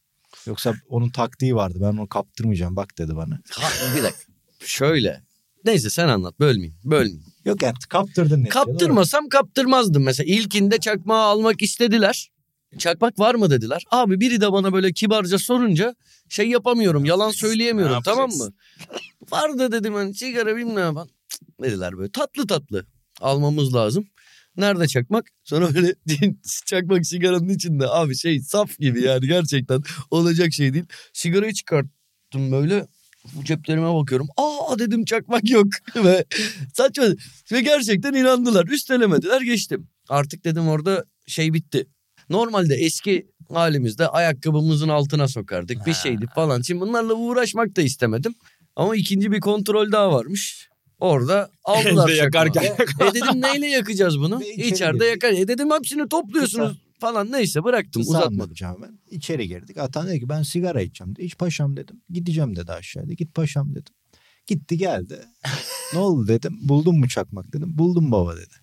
[0.46, 1.78] Yoksa onun taktiği vardı.
[1.80, 3.40] Ben onu kaptırmayacağım bak dedi bana.
[3.50, 4.32] Ha, bir dakika.
[4.64, 5.22] Şöyle.
[5.64, 6.76] Neyse sen anlat bölmeyeyim.
[6.84, 7.24] Bölmeyeyim.
[7.44, 8.44] Yok yani kaptırdın.
[8.44, 10.02] Kaptırmasam kaptırmazdım.
[10.02, 12.30] Mesela ilkinde çakmağı almak istediler.
[12.78, 13.84] Çakmak var mı dediler.
[13.90, 15.94] Abi biri de bana böyle kibarca sorunca
[16.28, 17.04] şey yapamıyorum.
[17.04, 18.52] Yalan söyleyemiyorum Ne tamam mı?
[19.30, 22.86] Var da dedim hani sigara bilmem ne Cık, dediler böyle tatlı tatlı.
[23.20, 24.04] Almamız lazım.
[24.56, 25.26] Nerede çakmak?
[25.44, 25.94] Sonra böyle
[26.66, 30.84] çakmak sigaranın içinde abi şey saf gibi yani gerçekten olacak şey değil.
[31.12, 32.86] Sigarayı çıkarttım böyle
[33.34, 34.28] bu ceplerime bakıyorum.
[34.36, 36.24] Aa dedim çakmak yok ve
[36.74, 37.04] saçma
[37.52, 38.66] ve gerçekten inandılar.
[38.66, 39.88] Üstelemediler geçtim.
[40.08, 41.86] Artık dedim orada şey bitti.
[42.30, 46.60] Normalde eski halimizde ayakkabımızın altına sokardık bir şeydi falan.
[46.62, 48.34] Şimdi bunlarla uğraşmak da istemedim.
[48.76, 50.68] Ama ikinci bir kontrol daha varmış.
[51.00, 52.62] Orada aldılar yakarken.
[53.00, 54.40] E dedim neyle yakacağız bunu?
[54.40, 55.22] Ve içeri İçeride girdik.
[55.24, 55.32] yakar.
[55.38, 58.54] E dedim hepsini topluyorsunuz falan neyse bıraktım Kısa uzatmadım.
[58.82, 58.98] ben.
[59.10, 59.76] İçeri girdik.
[59.78, 61.14] Atan dedi ki ben sigara içeceğim.
[61.16, 61.24] dedi.
[61.24, 62.02] İç paşam dedim.
[62.10, 63.12] Gideceğim dedi aşağıda.
[63.12, 63.94] Git paşam dedim.
[64.46, 65.18] Gitti geldi.
[65.94, 66.58] ne oldu dedim.
[66.62, 67.78] Buldun mu çakmak dedim.
[67.78, 68.54] Buldum baba dedi.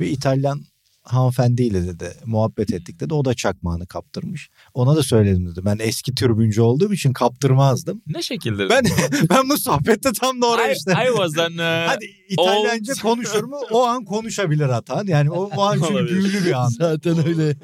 [0.00, 0.62] Ve İtalyan
[1.04, 3.14] hanımefendiyle dedi muhabbet ettik dedi.
[3.14, 4.50] O da çakmağını kaptırmış.
[4.74, 5.60] Ona da söyledim dedi.
[5.64, 8.02] Ben eski türbüncü olduğum için kaptırmazdım.
[8.06, 8.70] Ne şekilde?
[8.70, 8.84] Ben
[9.30, 10.92] ben bu sohbette tam da oraya I, işte.
[10.92, 13.56] I was an, uh, Hadi İtalyanca old- konuşur mu?
[13.70, 15.06] O an konuşabilir Atan.
[15.06, 16.68] Yani o, o an çünkü büyülü bir an.
[16.78, 17.56] Zaten öyle.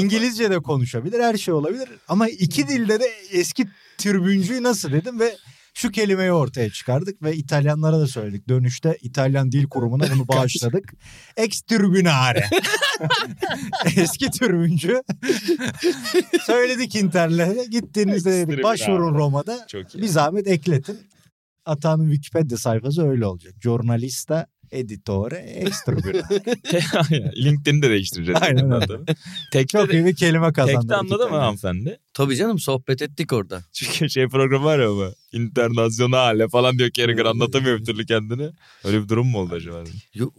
[0.00, 1.88] İngilizce de konuşabilir, her şey olabilir.
[2.08, 3.66] Ama iki dilde de eski
[3.98, 5.36] türbüncüyü nasıl dedim ve
[5.80, 8.48] şu kelimeyi ortaya çıkardık ve İtalyanlara da söyledik.
[8.48, 10.92] Dönüşte İtalyan Dil Kurumu'na bunu bağışladık.
[11.36, 12.44] Ex türbünare.
[13.96, 15.02] eski türbüncü.
[16.42, 17.64] Söyledik internete.
[17.70, 19.66] Gittiğinizde dedik başvurun Roma'da.
[19.94, 20.98] Bir zahmet ekletin.
[21.64, 23.54] Atanın Wikipedia sayfası öyle olacak.
[23.60, 27.32] Jornalista editore ex türbünare.
[27.44, 28.42] LinkedIn'i de değiştireceğiz.
[28.42, 28.86] Aynen öyle.
[29.52, 30.80] Tekte, Çok iyi bir kelime kazandık.
[30.80, 31.98] tekte anladı mı hanımefendi?
[32.14, 33.62] Tabii canım sohbet ettik orada.
[33.72, 35.14] Çünkü şey programı var ya bu.
[35.32, 38.50] Internazionale falan diyor Carragher anlatamıyor bir türlü kendini.
[38.84, 39.84] Öyle bir durum mu oldu acaba?
[40.14, 40.34] Yok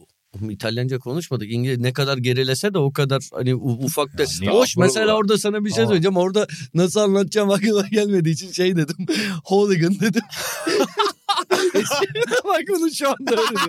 [0.49, 1.51] İtalyanca konuşmadık.
[1.51, 4.23] İngiliz ne kadar gerilese de o kadar hani ufak da.
[4.41, 5.87] Ya, Hoş mesela orada sana bir şey Aa.
[5.87, 6.17] söyleyeceğim.
[6.17, 8.95] Orada nasıl anlatacağım aklıma gelmediği için şey dedim.
[9.45, 10.21] Hooligan dedim.
[12.45, 13.59] Bak bunu şu anda öyle.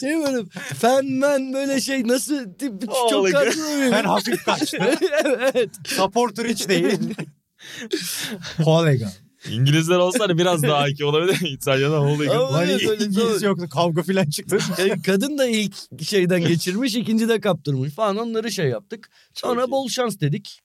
[0.00, 2.80] Şey böyle fenmen böyle şey nasıl tip
[3.10, 3.92] çok katılıyorum.
[3.92, 4.82] Ben hafif kaçtım.
[5.24, 5.70] evet.
[5.86, 6.98] Supporter hiç değil.
[8.64, 9.10] Hooligan.
[9.50, 11.40] İngilizler olsa hani biraz daha iki olabilir.
[11.50, 11.98] İtalyanlar.
[11.98, 14.58] Ama- Hani İngiliz yoktu kavga filan çıktı.
[14.78, 19.10] Yani kadın da ilk şeyden geçirmiş, ikinci de kaptırmış falan onları şey yaptık.
[19.34, 19.70] Sonra Çok iyi.
[19.70, 20.60] bol şans dedik.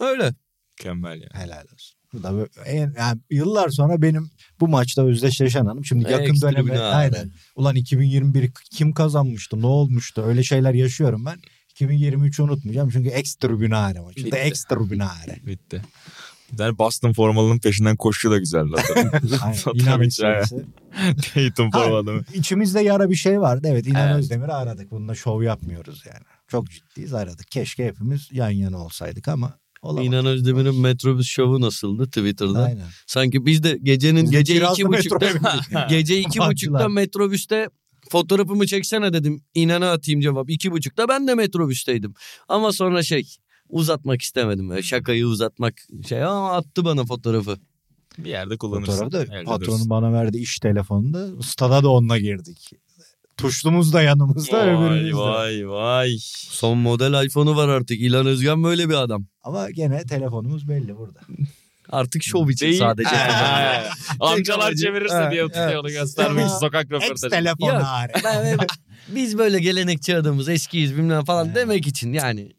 [0.00, 0.34] Öyle.
[0.78, 1.28] Mükemmel ya.
[1.32, 1.98] Helal olsun.
[2.12, 5.84] Bu da en, yani yıllar sonra benim bu maçta özdeşleşen hanım.
[5.84, 7.30] Şimdi yakın Ekstra döneme aynen.
[7.56, 9.62] Ulan 2021 kim kazanmıştı?
[9.62, 10.22] Ne olmuştu?
[10.26, 11.38] Öyle şeyler yaşıyorum ben.
[11.80, 14.36] 2023'ü unutmayacağım çünkü ex tribünare maçında Bitti.
[14.36, 15.38] ex tribünare.
[15.46, 15.82] Bitti.
[16.52, 18.76] Bir tane Boston formalının peşinden koşu da güzeldi.
[19.42, 19.58] Aynen.
[19.62, 20.44] Tabii İnan.
[21.70, 22.24] Tatum.
[22.34, 23.68] İçimizde yara bir şey vardı.
[23.70, 24.18] Evet İnan Evet.
[24.18, 24.90] Özdemir'i aradık.
[24.90, 26.24] Bununla şov yapmıyoruz yani.
[26.48, 27.50] Çok ciddiyiz aradık.
[27.50, 30.08] Keşke hepimiz yan yana olsaydık ama olamadık.
[30.08, 32.64] İnan Özdemir'in metrobüs şovu nasıldı Twitter'da?
[32.64, 32.86] Aynen.
[33.06, 35.28] Sanki biz de gecenin Biz gece iki buçukta
[35.88, 37.68] gece iki buçukta metrobüste
[38.10, 39.44] fotoğrafımı çeksene dedim.
[39.54, 40.50] İnana atayım cevap.
[40.50, 42.14] İki buçukta ben de metrobüsteydim.
[42.48, 43.28] Ama sonra şey
[43.72, 44.68] uzatmak istemedim.
[44.70, 45.74] Böyle şakayı uzatmak
[46.08, 47.56] şey ama attı bana fotoğrafı.
[48.18, 49.04] Bir yerde kullanırsın.
[49.04, 52.70] Fotoğrafı da patronun bana verdiği iş telefonunda stada da onunla girdik.
[53.36, 55.16] Tuşlumuz da yanımızda Vay öbürümüz de.
[55.16, 56.10] vay vay.
[56.50, 58.00] Son model iPhone'u var artık.
[58.00, 59.26] İlan Özgen böyle bir adam.
[59.42, 61.20] Ama gene telefonumuz belli burada.
[61.90, 62.78] Artık şov için Değil.
[62.78, 63.10] sadece.
[64.20, 67.30] Amcalar çevirirse diye tutuyor onu göstermek için sokak Ex röportajı.
[67.30, 67.82] telefon Yok.
[67.82, 68.16] hariç.
[69.08, 72.52] Biz böyle gelenekçi adamız eskiyiz bilmem falan demek için yani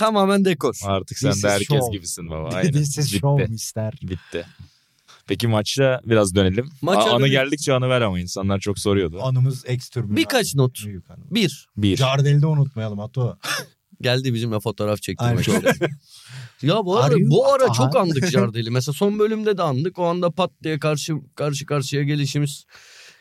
[0.00, 0.74] tamamen dekor.
[0.84, 1.92] Artık sen This de herkes show.
[1.96, 2.48] gibisin baba.
[2.54, 2.72] Aynen.
[2.72, 3.18] This is Bitti.
[3.18, 3.92] show mister.
[4.02, 4.46] Bitti.
[5.26, 6.68] Peki maçta biraz dönelim.
[6.82, 7.30] Maça anı dönelim.
[7.32, 9.18] geldikçe anı ver ama insanlar çok soruyordu.
[9.22, 10.16] Anımız ex türbün.
[10.16, 10.58] Birkaç abi.
[10.62, 10.84] not.
[10.86, 11.24] Büyük anı.
[11.30, 11.96] Bir Bir.
[11.96, 13.38] Jardel'i de unutmayalım Ato.
[14.00, 15.88] geldi bizimle fotoğraf çektirmek istedi.
[16.62, 17.72] Ya bu ara, bu ara Aha.
[17.72, 18.70] çok andık Jardel'i.
[18.70, 19.98] Mesela son bölümde de andık.
[19.98, 22.64] O anda pat diye karşı karşı karşıya gelişimiz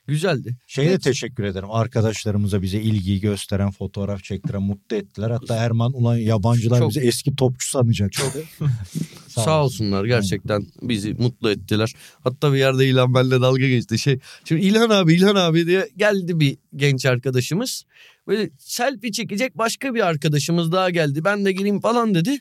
[0.10, 0.58] güzeldi.
[0.68, 1.04] Şeye Evet.
[1.04, 1.72] teşekkür ederim.
[1.72, 5.30] Arkadaşlarımıza bize ilgiyi gösteren, fotoğraf çektiren, mutlu ettiler.
[5.30, 8.12] Hatta Erman ulan yabancılar Çok- bizi eski topçu sanacak.
[9.28, 11.94] Sağ, olsunlar gerçekten bizi mutlu ettiler.
[12.24, 14.00] Hatta bir yerde İlhan benimle dalga geçti.
[14.00, 17.84] Şey, şimdi İlhan abi İlhan abi diye geldi bir genç arkadaşımız.
[18.28, 21.24] Böyle selfie çekecek başka bir arkadaşımız daha geldi.
[21.24, 22.38] Ben de gireyim falan dedi.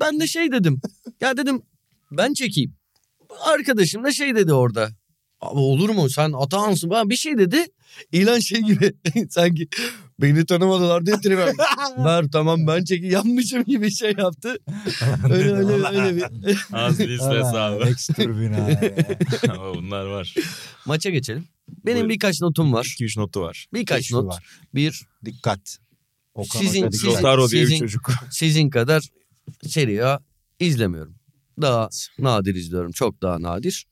[0.00, 0.80] Ben de şey dedim.
[1.20, 1.62] Ya dedim
[2.12, 2.74] ben çekeyim.
[3.44, 4.90] Arkadaşım da şey dedi orada.
[5.40, 7.66] Abi olur mu sen Atahan'sın falan bir şey dedi.
[8.12, 8.92] İlan şey gibi
[9.30, 9.68] sanki
[10.20, 11.54] beni tanımadılar diye yaptı.
[12.04, 14.56] Ver tamam ben çekeyim yapmışım gibi şey yaptı.
[15.30, 16.24] Öyle öyle öyle bir.
[16.72, 17.84] Az bir stres abi.
[17.88, 18.94] Ex türbün abi.
[19.50, 20.34] Ama Bunlar var.
[20.86, 21.44] Maça geçelim.
[21.68, 22.10] Benim Buyurun.
[22.10, 22.84] birkaç notum var.
[23.00, 23.66] 2-3 notu var.
[23.74, 24.26] Birkaç Şu not.
[24.26, 24.44] var.
[24.74, 25.78] Bir Dikkat.
[26.34, 28.10] Okan Sizin- sizin- Lotaro diye sizin- çocuk.
[28.30, 29.08] sizin kadar
[29.62, 30.20] Serie A
[30.60, 31.14] izlemiyorum.
[31.60, 32.92] Daha nadir izliyorum.
[32.92, 33.86] Çok daha nadir.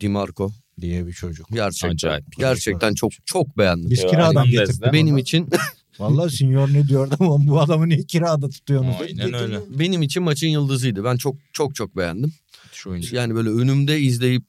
[0.00, 1.48] Dimarco diye bir çocuk.
[1.52, 2.24] gerçekten Acayip.
[2.38, 3.90] gerçekten çok çok beğendim.
[3.90, 4.92] Biz kiradan getirdik.
[4.92, 5.48] Benim için
[5.98, 8.96] Vallahi sinyor ne diyordu ama bu adamı niye kirada tutuyorsunuz?
[9.00, 9.60] Aynen öyle.
[9.78, 11.04] benim için maçın yıldızıydı.
[11.04, 12.32] Ben çok çok çok beğendim.
[12.72, 13.16] Şu oyuncu.
[13.16, 14.44] Yani böyle önümde izleyip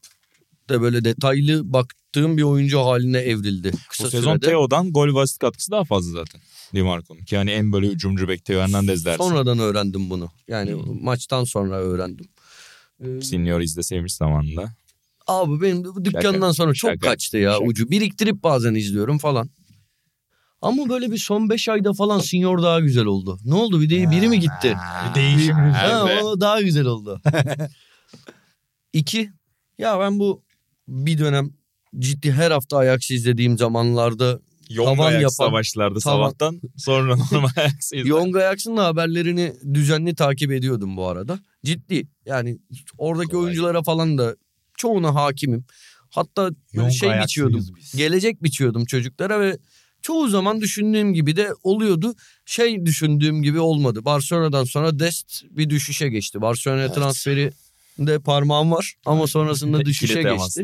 [0.69, 3.71] de böyle detaylı baktığım bir oyuncu haline evrildi.
[3.89, 4.45] Kısa Bu sezon sürede.
[4.45, 6.41] Teo'dan gol ve asist katkısı daha fazla zaten.
[6.75, 7.21] Dimarco'nun.
[7.23, 9.23] Ki yani en böyle hücumcu bek Teo Hernandez dersin.
[9.23, 10.29] Sonradan öğrendim bunu.
[10.47, 11.03] Yani Hmm.
[11.03, 12.25] maçtan sonra öğrendim.
[13.03, 14.75] Ee, Senior izleseymiş zamanında.
[15.27, 17.63] Abi benim dükkandan Şaka, sonra çok şaka, kaçtı ya şaka.
[17.65, 17.89] ucu.
[17.89, 19.49] Biriktirip bazen izliyorum falan.
[20.61, 23.39] Ama böyle bir son 5 ayda falan Senior daha güzel oldu.
[23.45, 24.77] Ne oldu bir de biri mi gitti?
[25.09, 26.23] Bir değişim Ha, Evet.
[26.23, 27.21] o daha güzel oldu.
[28.93, 29.29] İki,
[29.77, 30.43] ya ben bu
[30.87, 31.49] bir dönem
[31.99, 37.93] ciddi her hafta Ajax izlediğim zamanlarda Young Tavan yapan- savaşlarda tavan- sabahtan sonra normal Ajax
[37.93, 38.05] izler.
[38.05, 41.39] Young Ajax'ın haberlerini düzenli takip ediyordum bu arada.
[41.65, 42.59] Ciddi yani
[42.97, 43.43] oradaki Kolay.
[43.43, 44.35] oyunculara falan da
[44.77, 45.65] çoğuna hakimim.
[46.09, 47.65] Hatta Young şey biçiyordum.
[47.77, 47.95] biz.
[47.95, 49.57] Gelecek biçiyordum çocuklara ve
[50.01, 52.15] çoğu zaman düşündüğüm gibi de oluyordu.
[52.45, 54.05] Şey düşündüğüm gibi olmadı.
[54.05, 56.41] Barcelona'dan sonra Dest bir düşüşe geçti.
[56.41, 56.95] Barcelona Evet.
[56.95, 57.51] transferi
[57.99, 60.63] de parmağım var ama sonrasında düşüşe geçti.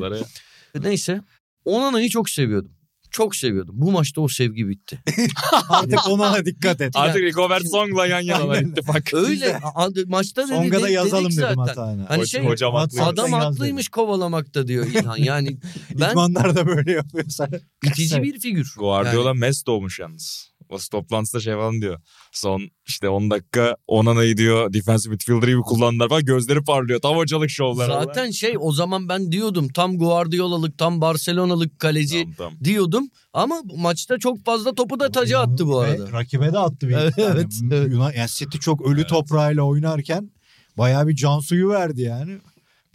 [0.82, 1.21] Neyse
[1.65, 2.71] Onana'yı çok seviyordum.
[3.12, 3.76] Çok seviyordum.
[3.78, 5.00] Bu maçta o sevgi bitti.
[5.69, 6.95] Artık ona dikkat et.
[6.95, 8.69] Artık Robert Song'la yan yanalar Aynen.
[8.69, 9.13] ittifak.
[9.13, 9.60] Öyle
[10.08, 11.56] maçta dedi, Songa'da dedik yazalım dedim zaten.
[11.56, 12.10] hatana.
[12.10, 12.89] Hani şey hocam haklı.
[12.89, 15.17] WhatsApp'tan adam haklıymış kovalamakta diyor İlhan.
[15.17, 15.58] Yani
[16.00, 17.50] ben İdmanlar da böyle yapıyorsa.
[17.84, 18.74] itici bir figür.
[18.78, 20.51] Guardiola Yani mest olmuş yalnız.
[20.72, 22.02] O toplantıda şey falan diyor.
[22.32, 27.02] Son işte 10 dakika Onana'yı diyor defensive midfielder gibi kullandılar falan gözleri parlıyor.
[27.02, 27.92] Tam hocalık şovları.
[27.92, 32.54] zaten şey o zaman ben diyordum tam Guardiola'lık tam Barcelona'lık kaleci Tamam, tamam.
[32.64, 33.10] diyordum.
[33.34, 36.12] Ama bu maçta çok fazla topu da taca attı bu Ve arada.
[36.12, 37.28] rakibe de attı bir Evet, tane.
[37.72, 37.92] evet.
[37.92, 39.10] Yunan, yani City çok ölü Evet.
[39.10, 40.32] toprağıyla oynarken
[40.78, 42.38] bayağı bir can suyu verdi yani.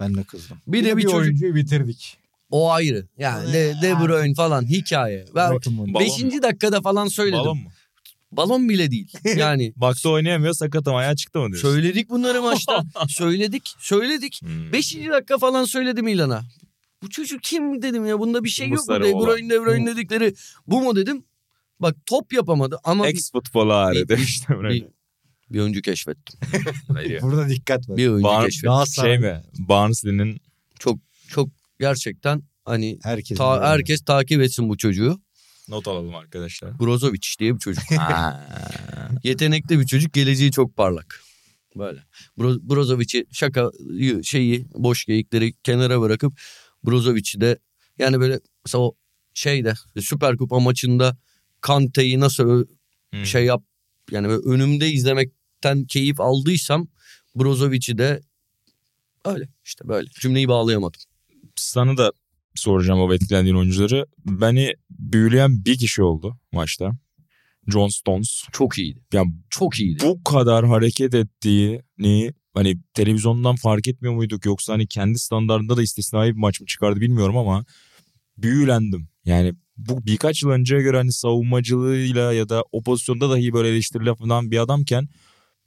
[0.00, 0.56] Ben de kızdım.
[0.66, 2.16] Bir de bir çocuk- oyuncuyu bitirdik.
[2.50, 3.06] O ayrı.
[3.18, 5.24] Yani De, De Bruyne falan hikaye.
[5.34, 5.50] Ben.
[5.50, 6.42] Balon 5.
[6.42, 7.38] dakikada falan söyledim.
[7.44, 7.58] Balon
[8.32, 8.68] Balon, mu?
[8.68, 9.12] bile değil.
[9.36, 11.68] Yani Baktı oynayamıyor sakat ama ayağı çıktı mı diyorsun?
[11.68, 12.84] söyledik bunları maçta.
[13.08, 13.74] söyledik.
[13.78, 14.40] Söyledik.
[14.42, 14.72] Hmm.
[14.72, 14.94] 5.
[15.10, 16.44] dakika falan söyledim İlhan'a.
[17.02, 18.84] Bu çocuk kim dedim ya bunda bir şey yok mu?
[18.84, 19.26] sarı De olan.
[19.26, 20.34] Bruyne De Bruyne dedikleri
[20.66, 21.24] bu mu dedim.
[21.80, 24.62] Bak top yapamadı ama bir- Ex futbolu ağrı bir- demiştim.
[24.64, 24.84] bir-
[25.50, 26.40] Bir oyuncu keşfettim.
[27.22, 27.96] Burada dikkat var.
[27.96, 28.70] Bir oyuncu Barnes, keşfettim.
[28.70, 29.42] Galatasaray- şey mi?
[29.58, 30.40] Barnsley'nin
[30.78, 31.48] Çok çok
[31.80, 33.38] gerçekten hani Herkes.
[33.38, 35.20] ta- herkes takip etsin bu çocuğu.
[35.68, 36.78] not alalım arkadaşlar.
[36.78, 37.84] Brozovic diye bir çocuk.
[39.24, 41.20] Yetenekli bir çocuk, geleceği çok parlak.
[41.76, 42.00] Böyle.
[42.38, 43.70] Bro, Brozovic'i şaka
[44.22, 46.40] şeyi boş geyikleri kenara bırakıp
[46.86, 47.58] Brozovic'i de
[47.98, 48.94] yani böyle mesela o
[49.34, 51.16] şeyde Süper Kupa maçında
[51.60, 52.66] Kante'yi nasıl
[53.12, 53.26] Hmm.
[53.26, 53.62] şey yap
[54.10, 56.88] yani böyle önümde izlemekten keyif aldıysam
[57.36, 58.20] Brozovic'i de
[59.24, 61.00] öyle işte böyle cümleyi bağlayamadım.
[61.56, 62.12] Sana da
[62.54, 64.06] soracağım o etkilendiğin oyuncuları.
[64.26, 66.92] Beni büyüleyen bir kişi oldu maçta.
[67.68, 68.42] John Stones.
[68.52, 69.00] Çok iyiydi.
[69.12, 70.04] Yani Çok iyiydi.
[70.06, 76.32] bu kadar hareket ettiğini hani televizyondan fark etmiyor muyduk yoksa hani kendi standartında da istisnai
[76.34, 77.64] bir maç mı çıkardı bilmiyorum ama
[78.38, 79.08] büyülendim.
[79.24, 84.16] Yani bu birkaç yıl önceye göre hani savunmacılığıyla ya da o pozisyonda dahi böyle eleştiriler
[84.16, 85.08] falan bir adamken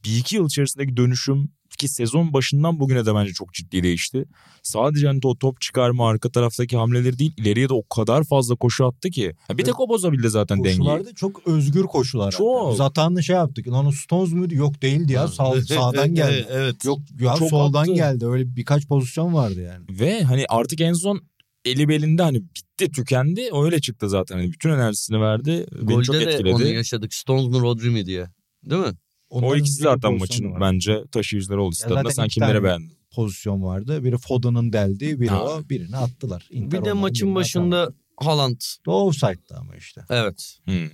[0.06, 4.26] bir iki yıl içerisindeki dönüşüm ki sezon başından bugüne de bence çok ciddi değişti.
[4.63, 8.86] Sadece hani o top çıkarma arka taraftaki hamleleri değil ileriye de o kadar fazla koşu
[8.86, 9.34] attı ki.
[9.48, 10.78] Ha, bir tek o bozabildi zaten dengeyi.
[10.78, 12.32] Koşularda çok özgür koşular.
[12.32, 12.74] Çok.
[12.74, 13.68] Biz Atan'la şey yaptık.
[13.68, 14.56] Lan o Stones muydu?
[14.56, 15.28] Yok değildi ya.
[15.28, 16.48] Sağ, sağdan geldi.
[16.52, 16.86] Evet.
[16.86, 17.94] Yok ya Çok soldan attı.
[17.94, 18.26] geldi.
[18.26, 19.86] Öyle birkaç pozisyon vardı yani.
[20.00, 21.22] Ve hani artık en son
[21.65, 24.36] eli belinde hani bitti tükendi öyle çıktı zaten.
[24.38, 25.65] Hani bütün enerjisini verdi.
[25.82, 26.56] Beni çok Golde de etkiledi.
[26.56, 27.13] onu yaşadık.
[27.13, 28.28] Stones mu Rodri mi diye.
[28.70, 28.94] Değil mi?
[29.30, 30.62] O Onların ikisi bir zaten maçın var.
[30.62, 31.76] bence taşıyıcıları oldu.
[31.76, 32.92] Stadında sen tane beğendin?
[33.12, 34.04] pozisyon vardı.
[34.04, 35.44] Biri Foden'ın deldiği, biri Ha.
[35.44, 35.62] o.
[35.70, 36.48] Birini attılar.
[36.52, 37.96] Inter bir de maçın başında atamadı.
[38.18, 38.62] Haaland.
[38.88, 40.02] O offside'dı ama işte.
[40.10, 40.58] Evet.
[40.65, 40.89] Hmm.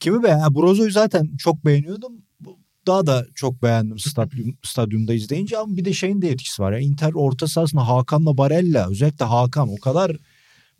[0.00, 0.54] Kimi beğen?
[0.54, 2.12] Brozo'yu zaten çok beğeniyordum.
[2.40, 6.72] Bu- Daha da çok beğendim stadyum, stadyumda izleyince ama bir de şeyin de etkisi var.
[6.72, 10.16] ya Inter orta sahasında Hakan'la Barella özellikle Hakan o kadar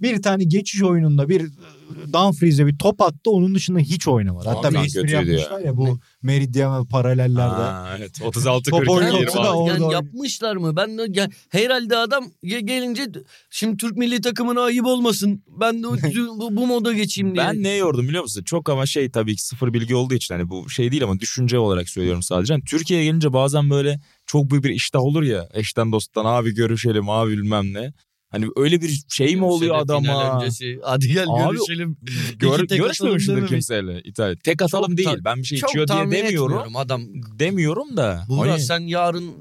[0.00, 4.48] bir tane geçiş oyununda bir e, Dumfries'e bir top attı onun dışında hiç oynamadı.
[4.48, 5.66] Hatta bir espri yapmışlar ya.
[5.66, 7.40] ya, bu Meridian ve paralellerde.
[7.62, 9.44] Aa, evet 36 Top 40 oyunu yeri yoksa var.
[9.44, 10.04] da orada yani oynuyor.
[10.04, 10.76] yapmışlar mı?
[10.76, 13.06] Ben de ya, herhalde adam ge- gelince
[13.50, 15.42] şimdi Türk milli takımına ayıp olmasın.
[15.61, 15.87] Ben de
[16.38, 17.46] bu, bu moda geçeyim diye.
[17.46, 18.42] Ben ne yordum biliyor musun?
[18.44, 21.59] Çok ama şey tabii ki sıfır bilgi olduğu için hani bu şey değil ama düşünce
[21.59, 22.54] olarak söylüyorum sadece.
[22.54, 25.48] Hani Türkiye'ye gelince bazen böyle çok büyük bir iştah olur ya.
[25.54, 27.92] Eşten dosttan abi görüşelim abi bilmem ne.
[28.30, 30.36] Hani öyle bir şey mi oluyor adama?
[30.36, 30.78] öncesi.
[30.82, 31.96] Hadi gel Abi, görüşelim.
[32.38, 34.00] Gör, görüşmemiştir kimseyle.
[34.04, 34.36] İtalya.
[34.44, 35.18] Tek atalım Çok değil.
[35.24, 36.76] ben bir şey içiyor diye demiyorum.
[36.76, 37.02] adam.
[37.38, 38.24] Demiyorum da.
[38.28, 39.34] Buğra Hani- sen yarın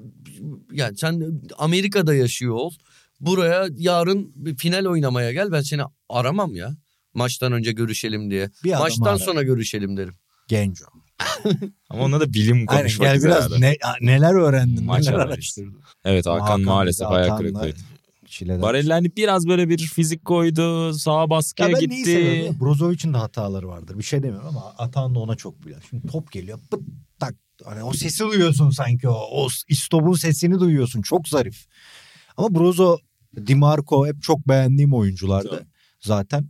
[0.72, 2.72] yani sen Amerika'da yaşıyor ol.
[3.20, 5.52] Buraya yarın bir final oynamaya gel.
[5.52, 6.76] Ben seni aramam ya.
[7.14, 8.50] Maçtan önce görüşelim diye.
[8.64, 10.14] Bir Maçtan sonra görüşelim derim.
[10.48, 10.86] Genco.
[11.90, 15.82] Ama onda da bilim Aynen, konuşmak gel biraz ne, neler öğrendin, Maç neler araştırdın.
[16.06, 17.80] Evet Hakan, Hakan maalesef ayak kırıklığıydı.
[18.36, 18.62] Çile'den.
[18.62, 20.94] Barella hani biraz böyle bir fizik koydu.
[20.94, 22.56] Sağa baskıya Ya ben gitti.
[22.60, 23.98] Brozovic'in de hataları vardır.
[23.98, 25.82] Bir şey demiyorum ama Atan da ona çok biliyor.
[25.90, 26.82] Şimdi top geliyor pıt
[27.20, 27.36] tak.
[27.66, 29.14] Hani o sesi duyuyorsun sanki o.
[29.32, 31.02] O istopun sesini duyuyorsun.
[31.02, 31.66] Çok zarif.
[32.38, 32.98] Ama Brozo,
[33.48, 35.70] Di Marco hep çok beğendiğim oyunculardı Tabii.
[36.02, 36.50] zaten.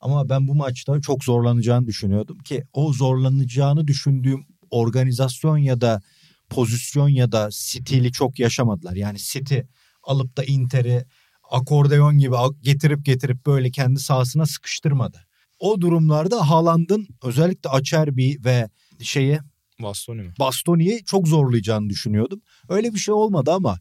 [0.00, 6.02] Ama ben bu maçta çok zorlanacağını düşünüyordum ki o zorlanacağını düşündüğüm organizasyon ya da
[6.50, 8.96] pozisyon ya da stili çok yaşamadılar.
[8.96, 9.58] Yani City
[10.06, 11.04] alıp da Inter'i
[11.50, 15.18] akordeon gibi getirip getirip böyle kendi sahasına sıkıştırmadı.
[15.58, 18.68] O durumlarda Haaland'ın özellikle Acerbi ve
[19.02, 19.38] şeyi
[19.82, 20.34] Bastoni mi?
[20.38, 22.40] Bastoni'yi çok zorlayacağını düşünüyordum.
[22.68, 23.78] Öyle bir şey olmadı ama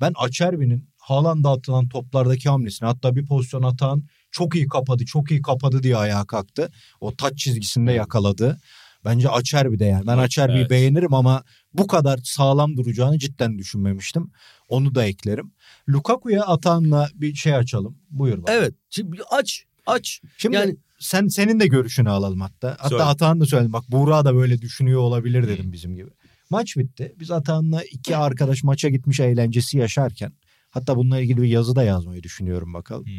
[0.00, 5.42] ben Acerbi'nin Haaland'a atılan toplardaki hamlesini hatta bir pozisyon atan çok iyi kapadı çok iyi
[5.42, 6.70] kapadı diye ayağa kalktı.
[7.00, 8.60] O taç çizgisinde yakaladı.
[9.04, 10.06] Bence Acerbi de yani.
[10.06, 10.70] Ben Acerbi'yi Evet.
[10.70, 11.42] beğenirim ama
[11.74, 14.30] bu kadar sağlam duracağını cidden düşünmemiştim.
[14.68, 15.52] Onu da eklerim.
[15.88, 17.98] Lukaku'ya atanla bir şey açalım.
[18.10, 18.48] Buyur bak.
[18.52, 18.74] Evet.
[18.90, 19.64] Şimdi aç.
[19.86, 20.20] Aç.
[20.38, 22.70] Şimdi Yani sen senin de görüşünü alalım hatta.
[22.70, 23.02] Hatta Söyle.
[23.02, 23.72] Atahan da söyledim.
[23.72, 26.10] Bak Buğra da böyle düşünüyor olabilir dedim bizim gibi.
[26.50, 27.14] Maç bitti.
[27.20, 30.32] Biz Atahan'la iki arkadaş maça gitmiş eğlencesi yaşarken
[30.70, 33.04] hatta bununla ilgili bir yazı da yazmayı düşünüyorum bakalım.
[33.06, 33.12] Hmm.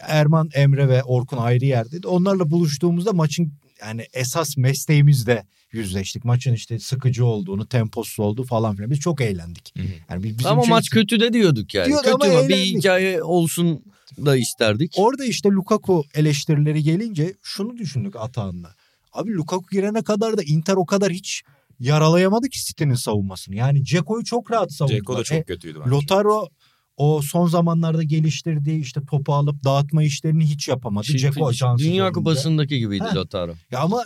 [0.00, 2.06] Erman, Emre ve Orkun ayrı yerdeydi.
[2.06, 3.52] Onlarla buluştuğumuzda maçın
[3.86, 6.24] yani esas mesleğimizde yüzleştik.
[6.24, 8.90] Maçın işte sıkıcı olduğunu, temposuz olduğu falan filan.
[8.90, 9.78] Biz çok eğlendik.
[9.78, 9.86] Hı hı.
[10.10, 11.86] Yani biz- bizim ama için- maç kötü de diyorduk yani.
[11.88, 12.48] Diyorduk kötü ama mü?
[12.48, 13.82] Bir hikaye olsun
[14.26, 14.92] da isterdik.
[14.96, 18.74] Orada işte Lukaku eleştirileri gelince şunu düşündük Atahan'la.
[19.12, 21.42] Abi Lukaku girene kadar da Inter o kadar hiç
[21.80, 23.56] yaralayamadı ki City'nin savunmasını.
[23.56, 24.98] Yani Ceko'yu çok rahat savundular.
[24.98, 25.90] Ceko da çok E, kötüydü bence.
[25.90, 26.48] Lotaro
[26.96, 31.06] o son zamanlarda geliştirdiği işte topu alıp dağıtma işlerini hiç yapamadı.
[31.06, 32.12] Şimdi Ceko şanssız Dünya olunca.
[32.14, 33.14] Kupası'ndaki gibiydi Ha.
[33.14, 33.52] Lautaro.
[33.70, 34.04] Ya ama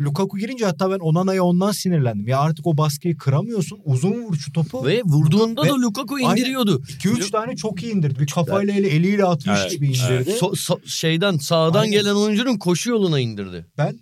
[0.00, 2.28] Lukaku girince hatta ben Onana'ya ondan sinirlendim.
[2.28, 3.78] Ya artık o baskıyı kıramıyorsun.
[3.84, 4.84] Uzun vur şu topu.
[4.86, 6.82] Ve vurduğunda Ve- da Lukaku indiriyordu.
[6.88, 8.18] 2-3 tane çok iyi indirdi.
[8.20, 10.30] Bir kafayla eli, eliyle atmış Evet, gibi indirdi.
[10.30, 11.92] So- so- şeyden sağdan Aynen.
[11.92, 13.66] gelen oyuncunun koşu yoluna indirdi.
[13.78, 13.98] ben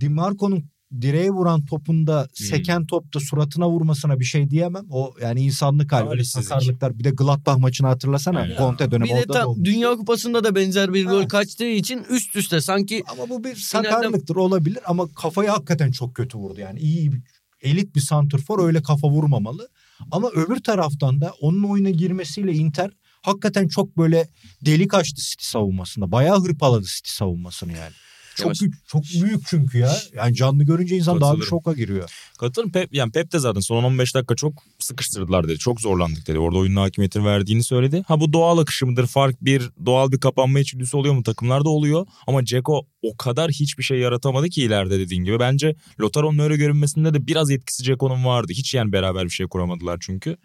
[0.00, 0.64] Di Marco'nun
[1.00, 4.84] direğe vuran topunda seken topta suratına vurmasına bir şey diyemem.
[4.90, 6.08] O yani insanlık hali.
[6.10, 6.98] Öyle sakarlıklar.
[6.98, 8.38] Bir de Gladbach maçını hatırlasana.
[8.38, 8.56] Aynen.
[8.56, 9.64] Conte dönemi Bir de orada da olmuş.
[9.64, 11.12] Dünya Kupası'nda da benzer bir Ha.
[11.12, 16.14] gol kaçtığı için üst üste sanki Ama bu bir sakarlıktır olabilir ama kafayı hakikaten çok
[16.14, 16.80] kötü vurdu yani.
[16.80, 17.20] iyi bir
[17.62, 19.68] elit bir santrfor öyle kafa vurmamalı.
[20.10, 22.90] Ama öbür taraftan da onun oyuna girmesiyle Inter
[23.22, 24.28] hakikaten çok böyle
[24.66, 26.12] delik açtı City savunmasında.
[26.12, 27.92] Bayağı hırpaladı City savunmasını yani.
[28.36, 28.58] Çok Yavaş.
[28.58, 29.96] güç- çok büyük çünkü ya.
[30.14, 32.10] Yani canlı görünce insan daha bir şoka giriyor.
[32.38, 32.72] Katılırım.
[32.72, 35.58] Pep, yani Pep de zaten son 15 dakika çok sıkıştırdılar dedi.
[35.58, 36.38] Çok zorlandık dedi.
[36.38, 38.04] Orada oyunun hakimiyetini verdiğini söyledi.
[38.08, 39.06] Ha bu doğal akışı mıdır?
[39.06, 41.22] Fark bir doğal bir kapanma içgüdüsü oluyor mu?
[41.22, 42.06] Takımlarda oluyor.
[42.26, 45.38] Ama Ceko o kadar hiçbir şey yaratamadı ki ileride dediğin gibi.
[45.38, 48.52] Bence Lotaro'nun öyle görünmesinde de biraz etkisi Ceko'nun vardı.
[48.52, 50.36] Hiç yani beraber bir şey kuramadılar çünkü.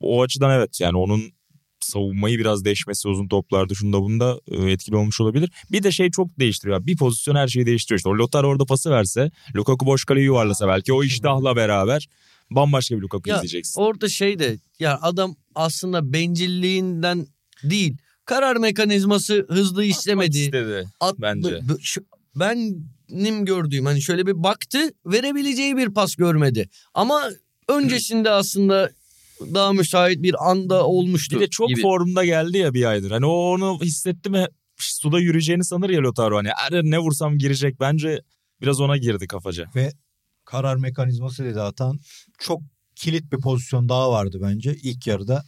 [0.00, 1.22] O açıdan evet yani onun
[1.88, 5.50] savunmayı biraz değişmesi uzun toplarda şunda bunda e, etkili olmuş olabilir.
[5.72, 6.86] Bir de şey çok değiştiriyor.
[6.86, 7.98] Bir pozisyon her şeyi değiştiriyor.
[7.98, 12.08] İşte o Lotaro orada pası verse Lukaku boş kaleyi yuvarlasa belki o iştahla beraber
[12.50, 13.80] bambaşka bir Lukaku Ya, izleyeceksin.
[13.80, 17.26] orada şey de ya adam aslında bencilliğinden
[17.64, 20.38] değil karar mekanizması hızlı işlemedi.
[20.38, 20.88] istedi.
[21.00, 21.60] At, bence.
[21.80, 22.04] şu-
[22.36, 26.68] benim gördüğüm hani şöyle bir baktı verebileceği bir pas görmedi.
[26.94, 27.30] Ama
[27.68, 28.90] öncesinde aslında
[29.54, 31.36] daha müsait bir anda olmuştu.
[31.36, 31.82] Bir de çok gibi.
[31.82, 33.10] formda geldi ya bir aydır.
[33.10, 34.46] Hani onu hissetti mi
[34.76, 36.36] suda yürüyeceğini sanır ya Lotaro.
[36.36, 37.80] Hani "Er, ne vursam girecek.
[37.80, 38.22] Bence
[38.60, 39.64] biraz ona girdi kafaca.
[40.44, 41.98] Karar mekanizması dedi Atan.
[42.38, 42.60] Çok
[42.96, 45.44] kilit bir pozisyon daha vardı bence ilk yarıda.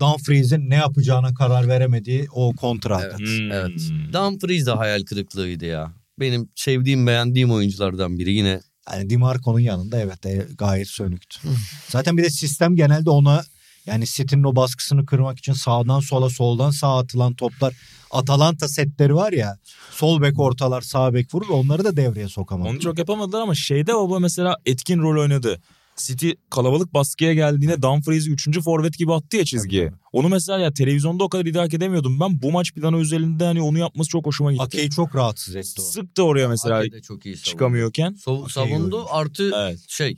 [0.00, 3.20] Dumfries'in ne yapacağına karar veremediği o kontra atak.
[3.20, 3.52] Evet, Hmm.
[3.52, 3.80] evet.
[4.12, 5.92] Dumfries de hayal kırıklığıydı ya.
[6.20, 8.60] Benim sevdiğim beğendiğim oyunculardan biri yine.
[8.92, 11.40] Yani Dimarco'nun yanında evet e, gayet sönüktü.
[11.88, 13.44] Zaten bir de sistem genelde ona
[13.86, 17.74] yani City'nin o baskısını kırmak için sağdan sola soldan sağa atılan toplar
[18.10, 19.58] Atalanta setleri var ya
[19.90, 22.68] sol bek ortalar sağ bek vurur onları da devreye sokamadı.
[22.68, 25.60] Onu çok yapamadılar ama şeyde baba mesela etkin rol oynadı.
[26.06, 28.60] City kalabalık baskıya geldiğinde Dumfries'i 3.
[28.60, 29.86] forvet gibi attı ya çizgiye.
[29.88, 32.20] Tabii, Onu mesela ya televizyonda o kadar idrak edemiyordum.
[32.20, 34.62] Ben bu maç planı özelinde hani onu yapması çok hoşuma gitti.
[34.62, 35.82] Ake'yi çok rahatsız etti o.
[35.84, 37.50] Sıktı oraya mesela Ake de çok iyi savundu.
[37.50, 38.10] çıkamıyorken.
[38.26, 39.78] Ake savundu iyi artı Evet.
[39.88, 40.16] şey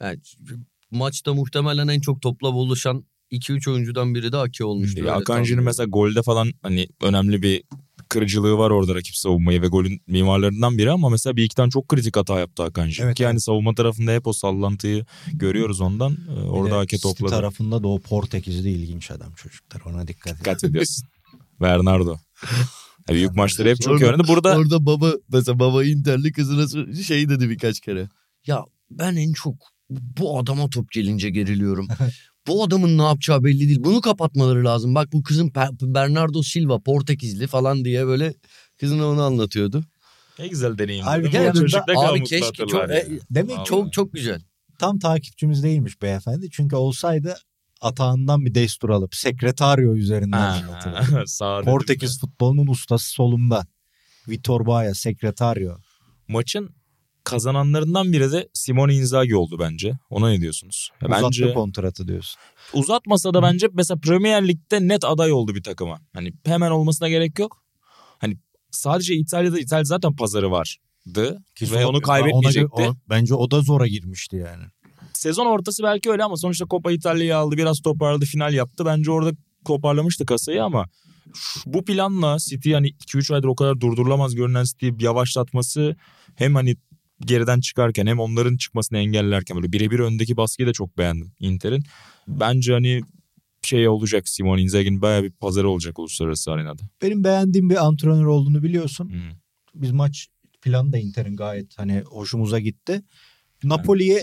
[0.00, 0.18] yani
[0.90, 4.98] maçta muhtemelen en çok topla buluşan 2-3 oyuncudan biri de Ake olmuştu.
[4.98, 7.62] Ya öyle Akanji'nin tahmin mesela golde falan hani önemli bir
[8.14, 11.88] kırıcılığı var orada rakip savunmayı ve golün mimarlarından biri ama mesela bir iki tane çok
[11.88, 13.02] kritik hata yaptı Akanji.
[13.02, 16.16] Evet, Ki yani savunma tarafında hep o sallantıyı görüyoruz ondan.
[16.36, 17.30] Ee, Orada hake topladı.
[17.30, 20.38] tarafında da o Portekizli ilginç adam çocuklar ona dikkat.
[20.38, 21.08] Dikkat ediyorsun.
[21.60, 22.16] Bernardo.
[23.08, 24.22] Ya büyük maçları hep çok oynadı.
[24.28, 28.08] Burada Orada baba mesela baba Interli kızına şey dedi birkaç kere.
[28.46, 29.54] Ya ben en çok
[29.90, 31.88] bu adama top gelince geriliyorum.
[32.46, 33.84] bu adamın ne yapacağı belli değil.
[33.84, 34.94] Bunu kapatmaları lazım.
[34.94, 35.52] Bak bu kızın
[35.82, 38.34] Bernardo Silva Portekizli falan diye böyle
[38.80, 39.84] kızına onu anlatıyordu.
[40.38, 41.04] ne güzel deneyim.
[41.04, 43.08] Halbuki yanında- Çocuk ne kadar Abi keşke çok e.
[43.30, 43.64] Demek Vallahi.
[43.64, 44.40] çok çok güzel.
[44.78, 46.50] tam takipçimiz değilmiş beyefendi.
[46.50, 47.36] Çünkü olsaydı
[47.80, 51.24] atağından bir destur alıp sekretaryo üzerinden anlatırdı.
[51.64, 53.66] Portekiz futbolunun ustası solumda.
[54.28, 55.76] Vitor Baia, sekretaryo.
[56.28, 56.74] Maçın
[57.24, 59.92] kazananlarından biri de Simone Inzaghi oldu bence.
[60.10, 60.90] Ona ne diyorsunuz?
[61.02, 62.40] Ya Uzattı bence kontratı diyorsun.
[62.72, 66.00] uzatmasa da bence mesela Premier Lig'de net aday oldu bir takıma.
[66.12, 67.62] Hani hemen olmasına gerek yok.
[68.18, 68.36] Hani
[68.70, 72.82] sadece İtalya'da İtalya zaten pazarı vardı Ki ve onu kaybetmeyecekti.
[72.82, 74.64] ona o- bence o da zora girmişti yani.
[75.12, 78.84] Sezon ortası belki öyle ama sonuçta Copa İtalya'yı aldı, biraz toparladı, final yaptı.
[78.86, 79.32] Bence orada
[79.66, 80.86] toparlamıştı kasayı ama
[81.66, 85.96] bu planla City hani 2-3 aydır o kadar durdurulamaz görünen City'yi yavaşlatması
[86.36, 86.76] hem hani
[87.24, 91.82] geriden çıkarken hem onların çıkmasını engellerken böyle birebir öndeki baskıyı da çok beğendim Inter'in.
[92.28, 93.00] Bence hani
[93.62, 96.82] şey olacak Simone Inzaghi'nin bayağı bir pazarı olacak uluslararası arenada.
[97.02, 99.08] Benim beğendiğim bir antrenör olduğunu biliyorsun.
[99.08, 99.30] Hmm.
[99.74, 100.28] Biz maç
[100.62, 103.02] planı da Inter'in gayet hani hoşumuza gitti.
[103.64, 104.18] Napoli'yi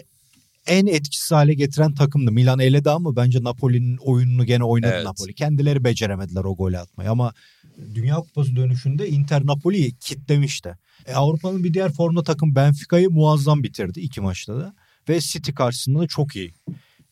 [0.68, 2.32] en etkisiz hale getiren takımdı.
[2.32, 5.06] Milan eledi ama bence Napoli'nin oyununu gene oynadı Evet.
[5.06, 5.34] Napoli.
[5.34, 7.34] Kendileri beceremediler o golü atmayı ama
[7.96, 10.78] Dünya Kupası dönüşünde Inter Napoli'yi kitlemişti.
[11.06, 14.74] E, Avrupa'nın bir diğer formda takım Benfica'yı muazzam bitirdi iki maçta da.
[15.10, 16.54] Ve City karşısında da çok iyi.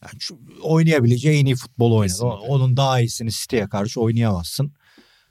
[0.03, 2.13] Yani şu, oynayabileceği en iyi futbol oynadı.
[2.13, 2.47] Kesinlikle.
[2.47, 4.73] Onun daha iyisini City'ye karşı oynayamazsın.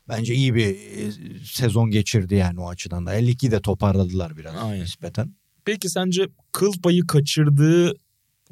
[0.09, 1.13] Bence iyi bir e,
[1.45, 3.15] sezon geçirdi yani o açıdan da.
[3.15, 4.83] 52 de toparladılar biraz Aynen.
[4.83, 5.35] nispeten.
[5.65, 7.95] Peki sence kıl payı kaçırdığı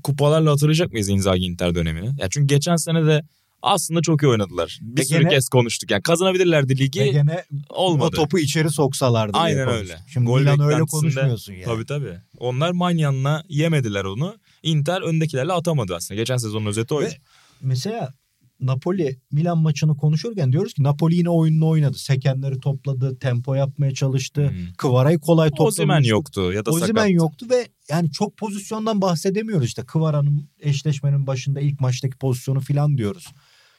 [0.07, 2.07] kupalarla hatırlayacak mıyız Inzaghi Inter dönemini?
[2.21, 3.23] Ya çünkü geçen sene de
[3.63, 4.79] aslında çok iyi oynadılar.
[4.83, 5.91] Bir sürü gene- kez konuştuk.
[5.91, 8.07] Yani kazanabilirlerdi ligi gene olmadı.
[8.07, 9.39] o topu içeri soksalardı.
[9.39, 9.97] Aynen öyle.
[10.13, 11.65] Şimdi Gol Milan öyle konuşmuyorsun yani.
[11.65, 12.19] Tabii tabii.
[12.39, 14.37] Onlar Manyan'la yemediler onu.
[14.63, 16.19] Inter öndekilerle atamadı aslında.
[16.21, 17.09] Geçen sezonun özeti oydu.
[17.09, 17.19] Ve-
[17.61, 18.15] Mesela
[18.61, 21.99] Napoli Milan maçını konuşurken diyoruz ki Napoli yine oyununu oynadı.
[21.99, 24.51] Sekenleri topladı, tempo yapmaya çalıştı.
[24.51, 24.73] Hmm.
[24.79, 25.69] Kıvara'yı kolay topladı.
[25.69, 27.11] Ozimen yoktu ya da Ozimen sakat.
[27.11, 29.83] yoktu ve yani çok pozisyondan bahsedemiyoruz işte.
[29.83, 33.27] Kıvara'nın eşleşmenin başında ilk maçtaki pozisyonu falan diyoruz.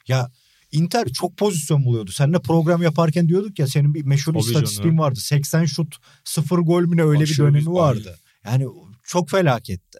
[0.07, 0.32] Ya
[0.71, 2.11] Inter çok pozisyon buluyordu.
[2.11, 4.99] Seninle program yaparken diyorduk ya senin bir meşhur Tabii istatistiğin canım.
[4.99, 5.19] vardı.
[5.19, 8.19] 80 şut 0 gol mü ne öyle Aşırı bir dönemi vardı.
[8.45, 8.67] Yani
[9.03, 9.99] çok felaketti.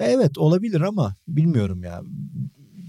[0.00, 2.02] Ve Evet olabilir ama bilmiyorum ya.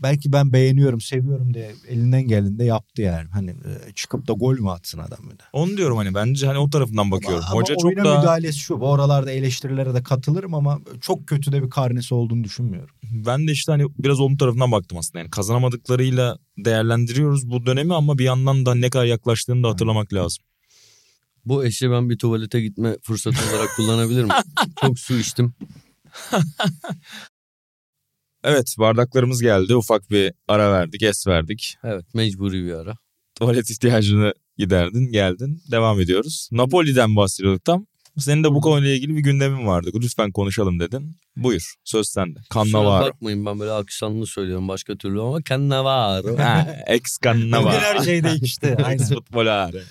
[0.02, 3.30] Belki ben beğeniyorum, seviyorum diye elinden geldiğinde yaptı yani.
[3.30, 5.44] Hani e, çıkıp da gol mü atsın adam bir de.
[5.54, 7.44] Onu diyorum hani bence hani o tarafından bakıyorum.
[7.50, 8.80] Ama, Hoca ama çok oyuna daha müdahalesi şu.
[8.80, 12.96] Bu oralarda eleştirilere de katılırım ama çok kötü de bir karnesi olduğunu düşünmüyorum.
[13.04, 15.20] ben de işte hani biraz onun tarafından baktım aslında.
[15.20, 20.44] Yani kazanamadıklarıyla değerlendiriyoruz bu dönemi ama bir yandan da ne kadar yaklaştığını da hatırlamak lazım.
[21.46, 24.36] Bu eşi ben bir tuvalete gitme fırsatı olarak kullanabilir miyim?
[24.82, 25.54] Çok su içtim.
[28.44, 29.76] Evet bardaklarımız geldi.
[29.76, 31.76] Ufak bir ara verdik, es verdik.
[31.84, 32.98] Evet mecburi bir ara.
[33.36, 35.62] Tuvalet ihtiyacını giderdin, geldin.
[35.72, 36.50] Devam ediyoruz.
[36.52, 37.86] Napoli'den bahsediyorduk tam.
[38.18, 39.92] Senin de bu konuyla ilgili bir gündemin vardı.
[39.96, 41.18] Lütfen konuşalım dedin.
[41.36, 41.74] Buyur.
[41.84, 42.40] Söz sende.
[42.54, 43.06] Cannavaro.
[43.06, 46.38] bakmayın ben böyle aksanlı söylüyorum başka türlü ama Cannavaro.
[46.38, 47.80] Ha, ex Bugün Cannavaro.
[47.80, 48.78] her şey değişti.
[48.84, 49.00] Aynen.
[49.00, 49.84] Ex futbolare.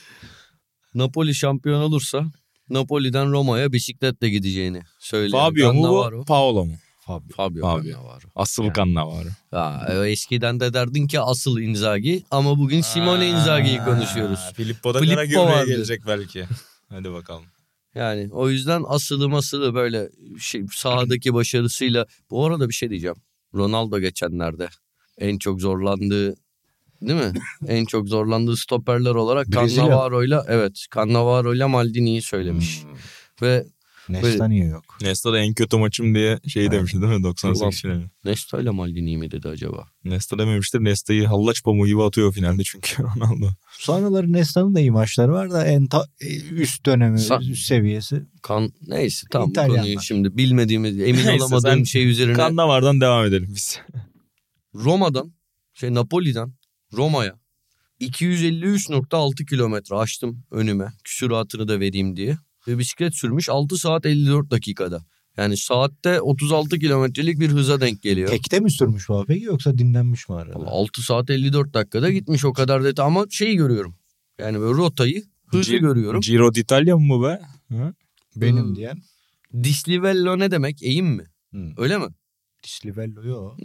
[0.95, 2.25] Napoli şampiyon olursa
[2.71, 5.39] Napoli'den Roma'ya bisikletle gideceğini söylüyor.
[5.43, 6.25] Fabio mu bu?
[6.25, 6.73] Paolo mu?
[7.09, 7.37] Fabio.
[7.37, 7.93] Fabio, Fabio.
[7.93, 8.27] Cannavaro.
[8.35, 8.75] Asıl Yani.
[8.75, 9.29] Cannavaro.
[9.53, 14.41] Ya, e, eskiden de derdin ki asıl Inzaghi ama bugün Simone Inzaghi'yi konuşuyoruz.
[14.55, 16.45] Filippo da Filippo gömleğe gelecek belki.
[16.89, 17.45] Hadi bakalım.
[17.95, 20.09] Yani o yüzden asılı masılı böyle
[20.41, 23.17] şey, sahadaki başarısıyla bu arada bir şey diyeceğim.
[23.55, 24.69] Ronaldo geçenlerde
[25.19, 26.35] en çok zorlandığı
[27.03, 27.33] değil mi?
[27.69, 29.47] en çok zorlandığı stoperler olarak.
[29.49, 32.83] Cannavaro'yla evet Cannavaro'yla Maldini'yi söylemiş.
[32.83, 32.91] Hmm.
[33.43, 33.67] Ve
[34.09, 34.85] Nesta niye yok?
[35.03, 38.05] Nesta da en kötü maçım diye şey demişti değil mi 98 finali.
[38.25, 39.87] Nesta ile Maldini mi dedi acaba?
[40.05, 40.85] Nesta dememiştir.
[40.85, 43.51] Nesta'yı hallaç pamuğu gibi atıyor finalde çünkü Ronaldo.
[43.79, 46.07] Sonraları Nesta'nın da iyi maçları var da en ta-
[46.51, 48.23] üst dönemi, Sa- üst seviyesi.
[48.43, 49.83] Kan neyse tamam bu İtalyanlar.
[49.83, 53.81] konuyu şimdi bilmediğimiz emin Neyse, olamadığım şey üzerine Cannavar'dan devam edelim biz.
[54.75, 55.33] Roma'dan
[55.75, 56.53] şey Napoli'den
[56.93, 57.35] Roma'ya
[58.01, 60.93] 253.6 kilometre açtım önüme.
[61.05, 62.39] Küsuratını da vereyim diye.
[62.69, 65.03] Ve bisiklet sürmüş 6 saat 54 dakikada.
[65.37, 68.29] Yani saatte 36 kilometrelik bir hıza denk geliyor.
[68.31, 70.55] Tekte mi sürmüş bu peki yoksa dinlenmiş mi arada?
[70.59, 73.95] Vallahi 6 saat 54 dakikada gitmiş o kadar detay ama şeyi görüyorum.
[74.39, 76.21] Yani böyle rotayı hızlı Gi- görüyorum.
[76.21, 77.41] Giro d'Italia mı bu be?
[77.69, 77.95] Hı?
[78.37, 78.77] Benim Hmm.
[78.77, 79.03] diyen.
[79.63, 80.83] Dislivello ne demek?
[80.83, 81.25] Eğim mi?
[81.55, 81.73] Hı.
[81.77, 82.07] Öyle mi?
[82.65, 83.57] Dislivello yok.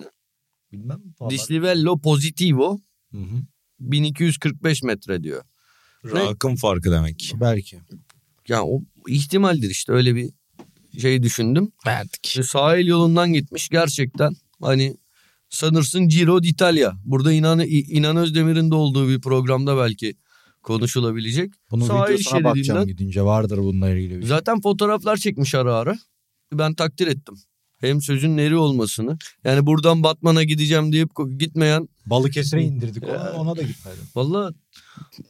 [0.72, 1.02] Bilmem.
[1.20, 1.34] vallahi.
[1.36, 2.80] Dislivello Positivo
[3.12, 3.42] Hı hı.
[3.80, 5.44] 1245 metre diyor.
[6.14, 6.20] Ne?
[6.20, 7.34] Akım farkı demek.
[7.42, 7.80] Belki.
[8.48, 10.30] Yani o ihtimaldir işte öyle bir
[11.00, 11.72] şey düşündüm.
[11.86, 12.36] Verdik.
[12.38, 14.36] Ve sahil yolundan gitmiş gerçekten.
[14.62, 14.98] Hani
[15.50, 16.94] sanırsın Giro d'Italia.
[17.06, 20.16] Burada İnan, İnan Özdemir'in de olduğu bir programda belki
[20.64, 21.54] konuşulabilecek.
[21.72, 24.30] Bunun Sahil videosuna bakacağım gidince vardır bununla ilgili bir şey.
[24.30, 25.98] Zaten fotoğraflar çekmiş ara ara.
[26.54, 27.36] Ben takdir ettim.
[27.84, 29.18] Hem sözün neri olmasını.
[29.44, 34.00] Yani buradan Batman'a gideceğim deyip gitmeyen Balıkesir'e indirdik ona, ona da gitmedim.
[34.16, 34.54] valla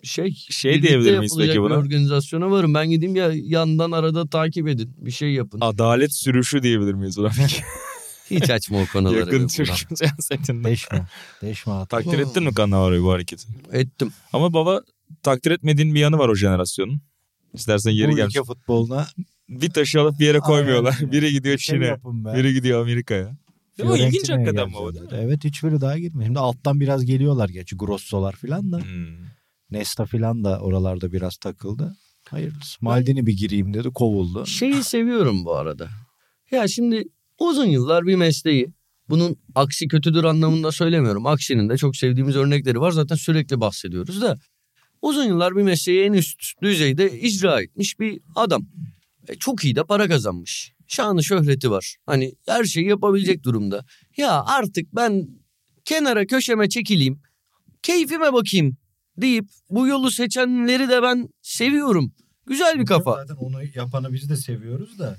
[0.03, 1.73] şey Şey diyebilir miyiz peki bir buna?
[1.73, 2.73] organizasyona varım.
[2.73, 4.95] Ben gideyim ya yandan arada takip edin.
[4.97, 5.59] Bir şey yapın.
[5.61, 7.61] Adalet sürüşü diyebilir miyiz buna peki?
[8.29, 9.19] Hiç açma o konuları.
[9.19, 9.49] Yakın Burak.
[9.49, 10.67] Türk siyasetinde.
[10.69, 11.07] Deşme.
[11.41, 11.73] Deşme.
[11.89, 13.47] Takdir ettin mi Cannavaro'yu bu hareketi?
[13.71, 14.13] Ettim.
[14.33, 14.81] Ama baba
[15.23, 17.01] takdir etmediğin bir yanı var o jenerasyonun.
[17.53, 18.35] İstersen yeri Bu gelmiş.
[18.35, 19.07] ülke futboluna
[19.49, 20.95] Bir taşı alıp bir yere koymuyorlar.
[20.99, 21.11] Aynen.
[21.11, 21.97] Biri gidiyor Çin'e.
[22.05, 23.37] Biri gidiyor Amerika'ya.
[23.77, 23.99] Değil mi?
[23.99, 25.09] İlginç hakikaten baba değil mi?
[25.13, 26.25] Evet hiçbiri daha girmiyor.
[26.25, 28.79] Şimdi alttan biraz geliyorlar gerçi Grosso'lar falan da.
[28.79, 29.25] Hmm.
[29.71, 31.97] Nesta falan da oralarda biraz takıldı.
[32.29, 32.77] Hayırlısı.
[32.81, 34.45] Maldini bir gireyim dedi kovuldu.
[34.45, 35.89] Şeyi seviyorum bu arada.
[36.51, 37.03] Ya şimdi
[37.39, 38.73] uzun yıllar bir mesleği.
[39.09, 41.25] Bunun aksi kötüdür anlamında söylemiyorum.
[41.25, 42.91] Aksinin de çok sevdiğimiz örnekleri var.
[42.91, 44.39] Zaten sürekli bahsediyoruz da.
[45.01, 48.67] Uzun yıllar bir mesleği en üst düzeyde icra etmiş bir adam.
[49.27, 50.73] E, çok iyi de para kazanmış.
[50.87, 51.95] Şanı şöhreti var.
[52.05, 53.85] Hani her şeyi yapabilecek durumda.
[54.17, 55.27] Ya artık ben
[55.85, 57.21] kenara köşeme çekileyim.
[57.83, 58.77] Keyfime bakayım
[59.17, 62.13] deyip bu yolu seçenleri de ben seviyorum.
[62.47, 63.15] Güzel bir kafa.
[63.15, 65.17] Zaten onu yapanı biz de seviyoruz da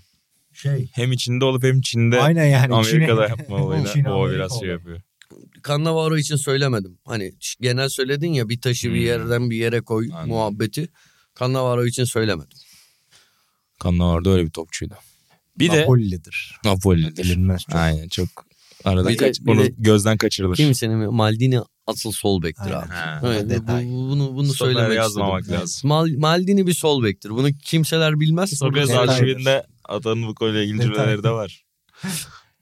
[0.53, 0.91] şey.
[0.95, 2.75] Hem içinde olup hem Çin'de Aynen yani.
[2.75, 3.87] Amerika'da Çin'e- yapma olayına.
[3.93, 5.01] Çin, o biraz şey yapıyor.
[5.67, 6.99] Cannavaro için söylemedim.
[7.05, 9.07] Hani genel söyledin ya bir taşı bir Hmm.
[9.07, 10.29] yerden bir yere koy Anladım.
[10.29, 10.89] muhabbeti.
[11.41, 12.59] Cannavaro için söylemedim.
[13.85, 14.95] Cannavaro da öyle bir topçuydu.
[15.59, 16.55] Bir de Napoli'lidir.
[16.64, 17.24] Napoli'dir.
[17.24, 17.74] Bilinmez çok.
[17.74, 18.28] Aynen çok
[18.85, 20.57] arada Bir de- kaç, bir bunu de- gözden kaçırılır.
[20.57, 22.76] Kimsenin Maldini asıl sol bektir Aynen.
[22.80, 22.89] abi.
[22.89, 23.20] Ha.
[23.26, 25.61] Evet, bu- bunu bunu Stoper söylemek yazmamak istedim.
[25.61, 25.89] lazım.
[25.89, 27.30] Mal, Maldini bir sol bektir.
[27.30, 28.59] Bunu kimseler bilmez.
[28.59, 31.64] Sokrates arşivinde Atanın bu konuyla ilgili cümleleri de var.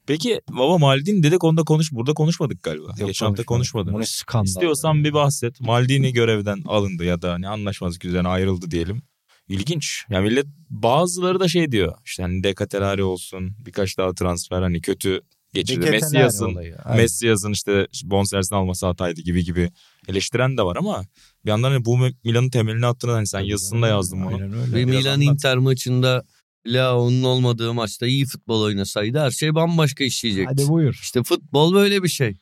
[0.07, 2.87] Peki baba Maldini dedik onda konuş burada konuşmadık galiba.
[2.99, 4.09] Yok, Geçen hafta konuşmadık.
[4.09, 4.47] skandal.
[4.47, 5.61] İstiyorsan bir bahset.
[5.61, 9.03] Maldini görevden alındı ya da hani anlaşmazlık üzerine ayrıldı diyelim.
[9.49, 10.05] İlginç.
[10.11, 11.95] Ya millet bazıları da şey diyor.
[12.05, 15.21] İşte hani Decatelari olsun birkaç daha transfer hani kötü
[15.55, 15.91] geçirdi.
[15.91, 16.77] Messias'ın olayı.
[16.85, 17.03] Aynen.
[17.03, 19.71] Messias'ın işte bonservisini alması hataydı gibi gibi
[20.09, 21.05] eleştiren de var ama
[21.45, 24.35] bir yandan hani bu Milan'ın temelini attığını hani sen yazısında yazdın bunu.
[24.35, 24.73] Aynen öyle.
[24.73, 25.35] Ve Biraz Milan anlat.
[25.35, 26.25] Inter maçında
[26.67, 30.49] Leao'nun olmadığı maçta iyi futbol oynasaydı her şey bambaşka işleyecekti.
[30.63, 30.99] Hadi buyur.
[31.03, 32.37] İşte futbol böyle bir şey.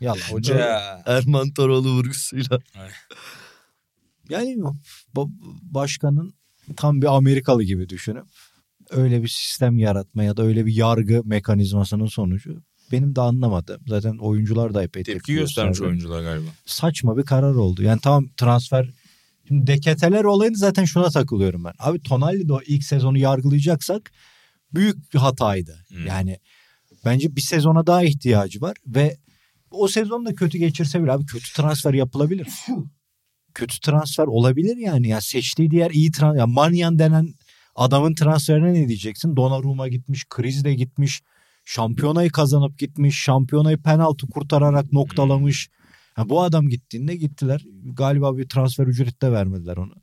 [0.00, 1.02] Yalan.
[1.06, 2.58] Erman Toroğlu vurgusuyla.
[4.28, 4.56] Yani
[5.62, 6.34] başkanın
[6.76, 8.24] tam bir Amerikalı gibi düşünüp
[8.90, 12.62] öyle bir sistem yaratma ya da öyle bir yargı mekanizmasının sonucu
[12.92, 13.80] benim de anlamadığım.
[13.86, 15.88] Zaten oyuncular da epey Tepki göstermiş gösterdi.
[15.88, 16.50] oyuncular galiba.
[16.66, 17.82] Saçma bir karar oldu.
[17.82, 18.90] Yani tamam transfer
[19.48, 21.72] Şimdi deketeler olayını zaten şuna takılıyorum ben.
[21.78, 24.12] Abi Tonali de o ilk sezonu yargılayacaksak
[24.74, 25.84] büyük bir hataydı.
[25.88, 26.06] Hmm.
[26.06, 26.38] Yani
[27.04, 29.16] bence bir sezona daha ihtiyacı var ve
[29.70, 32.48] o sezon da kötü geçirse bile abi kötü transfer yapılabilir.
[33.54, 35.08] kötü transfer olabilir yani.
[35.08, 36.38] Ya seçtiği diğer iyi transfer.
[36.38, 37.34] Ya Manyan denen
[37.74, 39.36] adamın transferine ne diyeceksin?
[39.36, 41.22] Donnarumma gitmiş, Kriz de gitmiş.
[41.64, 43.18] Şampiyonayı kazanıp gitmiş.
[43.18, 45.68] Şampiyonayı penaltı kurtararak noktalamış.
[46.14, 47.64] Ha, bu adam gittiğinde gittiler.
[47.84, 49.94] Galiba bir transfer ücreti de vermediler ona.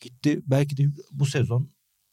[0.00, 0.40] Gitti.
[0.46, 1.70] Belki de bu sezon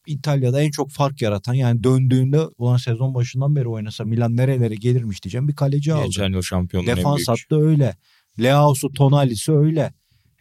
[0.07, 5.23] İtalya'da en çok fark yaratan yani döndüğünde olan sezon başından beri oynasa Milan nerelere gelirmiş
[5.23, 6.05] diyeceğim bir kaleci aldı.
[6.05, 7.95] Geçen yıl şampiyonluğun Defans hattı öyle.
[8.39, 9.93] Leao'su, Tonali'si öyle.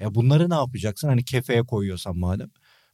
[0.03, 1.09] Ya bunları ne yapacaksın?
[1.09, 2.50] Hani kefeye koyuyorsan madem.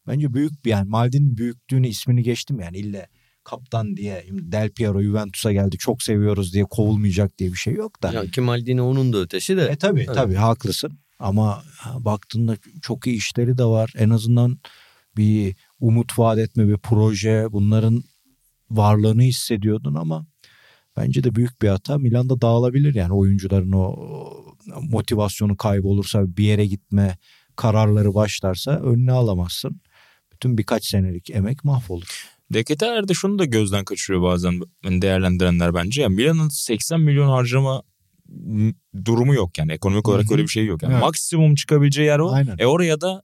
[0.07, 3.09] Bence büyük bir yani Maldini'nin büyüklüğünü ismini geçtim yani ille
[3.45, 8.13] kaptan diye Del Piero Juventus'a geldi çok seviyoruz diye kovulmayacak diye bir şey yok da.
[8.13, 9.63] Ya ki Maldini onun da ötesi de.
[9.65, 10.15] E tabii Evet.
[10.15, 10.99] tabii haklısın.
[11.19, 11.63] Ama
[11.99, 13.93] baktığında çok iyi işleri de var.
[13.97, 14.59] En azından
[15.17, 18.05] bir umut vaat etme bir proje bunların
[18.71, 20.27] varlığını hissediyordun ama
[21.01, 21.99] bence de büyük bir hata.
[21.99, 23.97] Milan'da dağılabilir yani oyuncuların o
[24.91, 27.19] motivasyonu kaybolursa bir yere gitme
[27.57, 29.81] kararları başlarsa önüne alamazsın.
[30.33, 32.27] Bütün birkaç senelik emek mahvolur.
[32.53, 36.03] Deketeler de şunu da gözden kaçırıyor bazen değerlendirenler bence.
[36.03, 37.83] Yani Milan'ın 80 milyon harcama
[39.05, 40.33] durumu yok yani ekonomik olarak Hı hı.
[40.35, 40.83] öyle bir şey yok.
[40.83, 41.03] Yani Evet.
[41.03, 42.33] maksimum çıkabileceği yer o.
[42.33, 42.57] Aynen.
[42.59, 43.23] E oraya da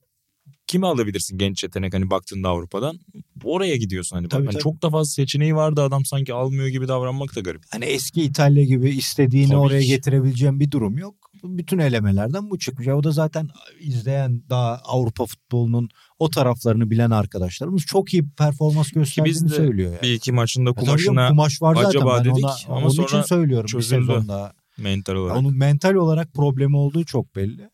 [0.67, 2.99] kimi alabilirsin genç yetenek hani baktığında Avrupa'dan?
[3.45, 4.29] Oraya gidiyorsun hani.
[4.29, 4.63] Tabii, Hani tabii.
[4.63, 7.63] çok da fazla seçeneği vardı adam sanki almıyor gibi davranmak da garip.
[7.71, 9.87] Hani eski İtalya gibi istediğini Tabii oraya ki.
[9.87, 11.15] getirebileceğin bir durum yok.
[11.45, 12.89] Bütün elemelerden bu çıkmış.
[12.89, 13.49] O da zaten
[13.81, 15.89] izleyen daha Avrupa futbolunun
[16.19, 19.93] o taraflarını bilen arkadaşlarımız çok iyi performans gösterdiğini de söylüyor.
[19.93, 20.03] Yani.
[20.03, 22.91] Bir iki maçında Ya canım, kumaşına kumaş var zaten acaba ben dedik ona, ama onun
[22.91, 24.01] için sonra söylüyorum çözüldü.
[24.01, 24.53] bir sezonda.
[24.79, 25.37] mental olarak.
[25.37, 27.69] Onun mental olarak problemi olduğu çok belli.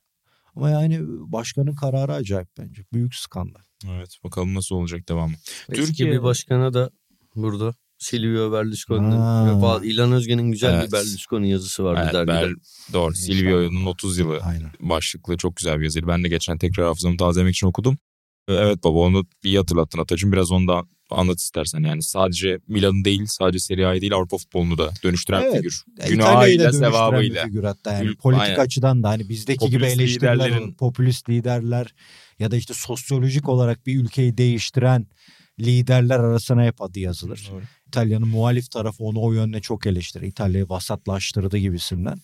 [0.60, 2.82] Ama yani başkanın kararı acayip bence.
[2.92, 3.60] Büyük skandal.
[3.86, 5.32] Evet bakalım nasıl olacak devamı.
[5.68, 6.90] Eski Türkiye- bir başkana da
[7.36, 10.86] burada Silvio Berlusconi'nin İlhan Özgen'in güzel Evet.
[10.88, 12.32] bir Berlusconi yazısı vardı Evet, dergide.
[12.32, 12.56] Ber-
[12.92, 13.14] doğru.
[13.14, 14.70] Silvio'nun 30 yılı Aynen.
[14.80, 16.06] başlıklı çok güzel bir yazıydı.
[16.06, 17.98] Ben de geçen tekrar hafızamı tazelemek için okudum.
[18.48, 20.32] Ee, Evet baba onu iyi hatırlattın Atacığım.
[20.32, 21.80] Biraz onu da anlat istersen.
[21.82, 25.56] Yani sadece Milan'ı değil sadece Serie A'yı değil Avrupa futbolunu da dönüştüren Evet.
[25.56, 25.84] figür.
[25.98, 27.46] Ya İtalya'yı da Günahıyla sevabıyla.
[27.46, 28.56] figür hatta yani politik aynen.
[28.60, 31.94] açıdan da hani bizdeki gibi Popülist eleştiriler liderlerin- popülist liderler
[32.38, 35.06] ya da işte sosyolojik olarak bir ülkeyi değiştiren
[35.60, 37.48] liderler arasına hep adı yazılır.
[37.52, 37.62] Doğru.
[37.88, 40.26] İtalya'nın muhalif tarafı onu o yönde çok eleştirir.
[40.26, 42.18] İtalya'yı vasatlaştırdı gibisinden.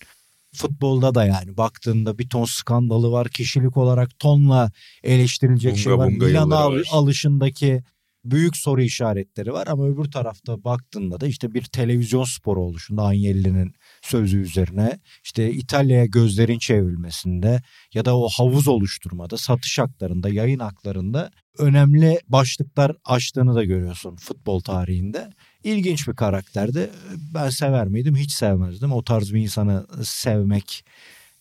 [0.57, 3.29] Futbolda da yani baktığında bir ton skandalı var.
[3.29, 4.71] Kişilik olarak tonla
[5.03, 6.11] eleştirilecek Bunga şey var.
[6.11, 7.83] bunga Milan yılları al- alışındaki
[8.25, 13.75] büyük soru işaretleri var ama öbür tarafta baktığında da işte bir televizyon sporu oluşunda Agnelli'nin
[14.03, 17.63] sözü üzerine işte İtalya'ya gözlerin çevrilmesinde
[17.95, 24.61] ya da o havuz oluşturmada satış haklarında yayın haklarında önemli başlıklar açtığını da görüyorsun futbol
[24.61, 25.31] tarihinde.
[25.67, 26.91] İlginç bir karakterdi.
[27.35, 28.17] Ben sever miydim?
[28.17, 28.93] Hiç sevmezdim.
[28.93, 30.85] O tarz bir insanı sevmek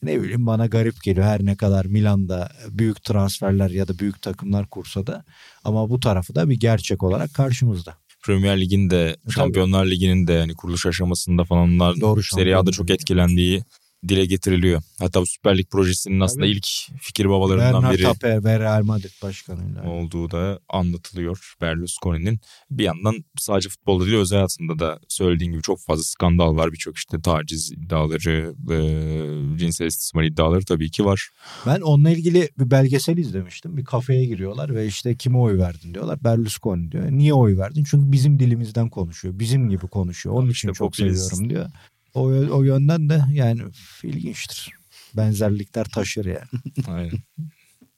[0.04, 1.26] ne bileyim bana garip geliyor.
[1.26, 5.26] Her ne kadar Milan'da büyük transferler ya da büyük takımlar kursa da
[5.64, 7.98] ama bu tarafı da bir gerçek olarak karşımızda.
[8.24, 12.90] Premier Lig'in de Şampiyonlar Ligi'nin de yani kuruluş aşamasında falan onlar Doğru, Serie A'da çok
[12.90, 13.64] etkilendiği
[14.08, 14.82] dile getiriliyor.
[15.00, 16.52] Hatta bu Süper Lig projesinin aslında Tabii.
[16.52, 16.68] ilk
[17.02, 19.84] fikir babalarından Bernard biri Tapie ve Real Madrid başkanıyla.
[19.84, 22.40] olduğu da anlatılıyor Berlusconi'nin.
[22.72, 26.72] Bir yandan sadece futbolda değil özel hayatında da söylediğin gibi çok fazla skandal var.
[26.72, 31.30] Birçok işte taciz iddiaları, e, cinsel istismar iddiaları tabii ki var.
[31.66, 33.78] Ben onunla ilgili bir belgesel izlemiştim.
[33.78, 36.24] Bir kafeye giriyorlar ve işte kime oy verdin diyorlar.
[36.24, 37.12] Berlusconi diyor.
[37.12, 37.84] Niye oy verdin?
[37.90, 39.40] Çünkü bizim dilimizden konuşuyor.
[39.40, 40.36] Bizim gibi konuşuyor.
[40.36, 41.22] Onun İşte için çok popülist.
[41.30, 41.70] seviyorum diyor.
[42.16, 43.62] O, o yönden de yani
[44.04, 44.72] ilginçtir.
[45.18, 46.62] Benzerlikler taşır yani.
[46.88, 47.20] Aynen.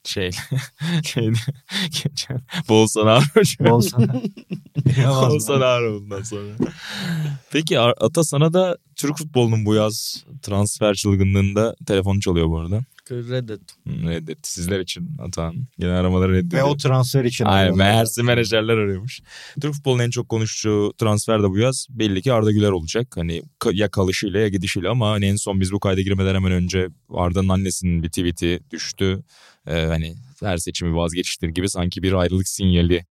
[0.04, 0.30] Şey,
[1.04, 1.38] şeydi,
[1.90, 3.24] geçen Bolsonaro.
[3.60, 4.22] Bolsonaro.
[5.30, 6.54] Bolsonaro bundan sonra.
[7.52, 12.80] Peki Ata sana da Türk futbolunun bu yaz transfer çılgınlığında telefonu çalıyor bu arada.
[13.10, 13.60] Reddet.
[13.86, 14.46] Reddet.
[14.46, 15.54] Sizler için Atan.
[15.78, 16.62] Yine aramaları reddediyor.
[16.62, 17.44] Ve o transfer için.
[17.44, 19.20] Aynen meğerse menajerler arıyormuş.
[19.60, 23.16] Türk futbolunun en çok konuştuğu transfer de bu yaz belli ki Arda Güler olacak.
[23.16, 23.42] Hani
[23.72, 27.48] ya kalışıyla ya gidişiyle ama hani en son biz bu kayda girmeden hemen önce Arda'nın
[27.48, 29.22] annesinin bir tweet'i düştü.
[29.66, 33.06] Ee, hani her seçimi vazgeçtir gibi sanki bir ayrılık sinyali.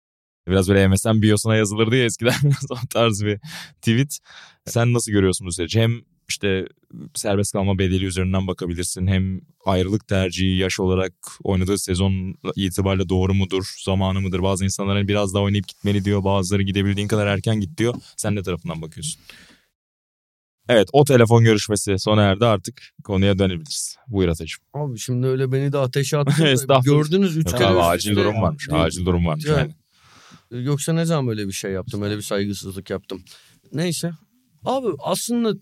[0.47, 2.33] Biraz böyle MSN biyosuna yazılırdı ya eskiden
[2.69, 3.39] o tarz bir
[3.81, 4.19] tweet.
[4.65, 5.81] Sen nasıl görüyorsun bu süreci?
[5.81, 6.67] Hem işte
[7.15, 9.07] serbest kalma bedeli üzerinden bakabilirsin.
[9.07, 11.13] Hem ayrılık tercihi yaş olarak
[11.43, 14.43] oynadığı sezon itibariyle doğru mudur, zamanı mıdır?
[14.43, 16.23] Bazı insanlar hani biraz daha oynayıp gitmeli diyor.
[16.23, 17.95] Bazıları gidebildiğin kadar erken git diyor.
[18.17, 19.21] Sen ne tarafından bakıyorsun?
[20.69, 23.97] Evet o telefon görüşmesi sona erdi artık konuya dönebiliriz.
[24.07, 24.63] Buyur Atacığım.
[24.73, 26.81] Abi şimdi öyle beni de ateşe attın.
[26.83, 28.67] Gördünüz üç Yok kere abi, acil durum varmış.
[28.71, 29.45] Acil durum varmış.
[29.45, 29.73] Yani.
[30.51, 30.65] Yani.
[30.65, 32.01] Yoksa ne zaman böyle bir şey yaptım?
[32.01, 33.23] Öyle bir saygısızlık yaptım.
[33.73, 34.11] Neyse.
[34.65, 35.53] Abi aslında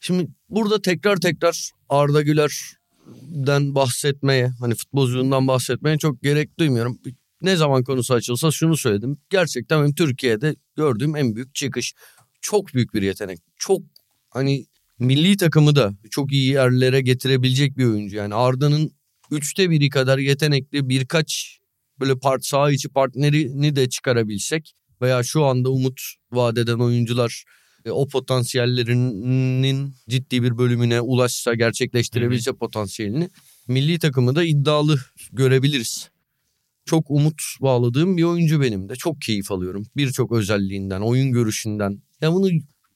[0.00, 6.98] şimdi burada tekrar tekrar Arda Güler'den bahsetmeye hani futbolculuğundan bahsetmeye çok gerek duymuyorum.
[7.42, 9.18] Ne zaman konusu açılsa şunu söyledim.
[9.30, 11.94] Gerçekten benim Türkiye'de gördüğüm en büyük çıkış.
[12.40, 13.38] Çok büyük bir yetenek.
[13.56, 13.82] Çok
[14.30, 14.66] hani
[14.98, 18.16] milli takımı da çok iyi yerlere getirebilecek bir oyuncu.
[18.16, 18.92] Yani Arda'nın
[19.30, 21.60] üçte biri kadar yetenekli birkaç
[22.00, 26.00] böyle part saha içi partnerini de çıkarabilsek veya şu anda umut
[26.32, 27.44] vadeden oyuncular
[27.90, 33.28] o potansiyellerinin ciddi bir bölümüne ulaşsa gerçekleştirebilse potansiyelini
[33.68, 34.98] milli takımı da iddialı
[35.32, 36.10] görebiliriz.
[36.84, 38.96] Çok umut bağladığım bir oyuncu benim de.
[38.96, 39.86] Çok keyif alıyorum.
[39.96, 42.02] Birçok özelliğinden, oyun görüşünden.
[42.20, 42.48] Ya bunu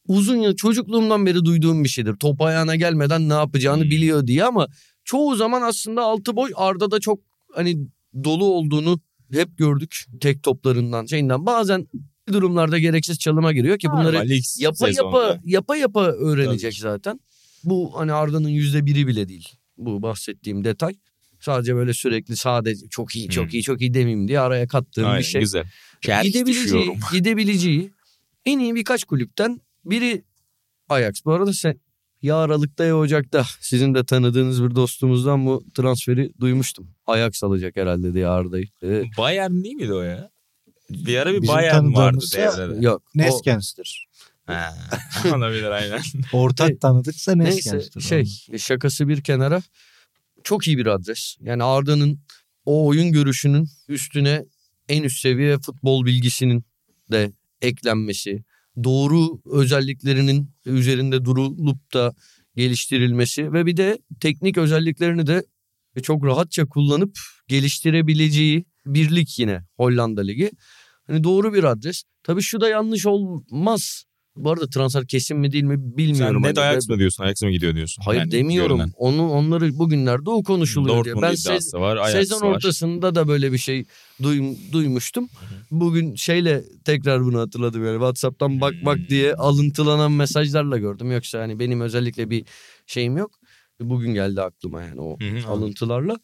[0.08, 2.14] uzun yıl çocukluğumdan beri duyduğum bir şeydir.
[2.14, 4.68] Top ayağına gelmeden ne yapacağını biliyor diye ama
[5.04, 7.20] çoğu zaman aslında altı boy Arda'da çok
[7.54, 7.88] hani
[8.24, 9.00] dolu olduğunu
[9.32, 11.46] hep gördük tek toplarından şeyinden.
[11.46, 11.86] Bazen
[12.32, 15.16] durumlarda gereksiz çalıma giriyor ki bunları ilk yapa sezonda.
[15.18, 16.80] yapa yapa yapa öğrenecek Tabii.
[16.80, 17.20] zaten.
[17.64, 19.48] Bu hani Arda'nın yüzde biri bile değil.
[19.78, 20.94] Bu bahsettiğim detay.
[21.40, 23.50] Sadece böyle sürekli sadece çok iyi çok Hmm.
[23.52, 25.40] iyi çok iyi demeyeyim diye araya kattığım Aynen, bir şey.
[25.40, 25.64] Güzel.
[26.00, 26.94] Şerh gidebileceği, düşüyorum.
[27.12, 27.90] gidebileceği
[28.44, 30.22] en iyi birkaç kulüpten biri
[30.88, 31.14] Ajax.
[31.24, 31.80] Bu arada sen
[32.22, 36.88] ya Aralık'ta ya Ocak'ta sizin de tanıdığınız bir dostumuzdan bu transferi duymuştum.
[37.06, 38.66] Ajax alacak herhalde diye Arda'yı.
[38.82, 40.30] Ee, Bayern değil miydi o ya?
[40.90, 42.84] Bir ara bir Bayern vardı devrede.
[42.84, 43.02] yok.
[43.14, 44.08] Neskens'tir.
[44.46, 44.74] Ha,
[45.34, 46.00] olabilir aynen.
[46.32, 48.00] Ortak tanıdıksa Neyse Neskens'tir.
[48.00, 48.24] şey
[48.58, 49.62] şakası bir kenara
[50.44, 51.36] çok iyi bir adres.
[51.40, 52.20] Yani Arda'nın
[52.64, 54.44] o oyun görüşünün üstüne
[54.88, 56.64] en üst seviye futbol bilgisinin
[57.10, 57.32] de
[57.62, 58.44] eklenmesi,
[58.84, 62.14] doğru özelliklerinin üzerinde durulup da
[62.56, 65.44] geliştirilmesi ve bir de teknik özelliklerini de
[66.02, 67.18] çok rahatça kullanıp
[67.48, 70.50] geliştirebileceği bir lig yine Hollanda Ligi.
[71.06, 72.02] Hani doğru bir adres.
[72.22, 74.04] Tabii şu da yanlış olmaz.
[74.36, 76.40] Bu arada transfer kesin mi değil mi bilmiyorum.
[76.44, 77.24] Sen net Hani Ajax mı diyorsun?
[77.24, 78.02] Ajax mı gidiyor diyorsun?
[78.06, 78.76] Hayır Yani demiyorum.
[78.78, 78.92] görünen.
[78.96, 81.14] Onu onları bugünlerde o konuşuluyor diye.
[81.14, 81.96] Dortmund Ben iddiası sez- var.
[81.96, 82.54] Ajax sezon var.
[82.56, 83.84] ortasında da böyle bir şey
[84.22, 85.28] duym- duymuştum.
[85.70, 89.08] Bugün şeyle tekrar bunu hatırladım yani WhatsApp'tan bak bak Hmm.
[89.08, 91.12] diye alıntılanan mesajlarla gördüm.
[91.12, 92.44] Yoksa hani benim özellikle bir
[92.86, 93.30] şeyim yok.
[93.80, 96.16] Bugün geldi aklıma yani o alıntılarla.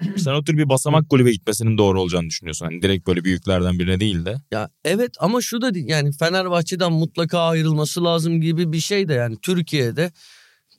[0.16, 2.66] Sen o tür bir basamak kulübe gitmesinin doğru olacağını düşünüyorsun.
[2.66, 4.36] Hani direkt böyle büyüklerden birine değil de.
[4.50, 9.36] Ya evet ama şu da yani Fenerbahçe'den mutlaka ayrılması lazım gibi bir şey de yani
[9.42, 10.12] Türkiye'de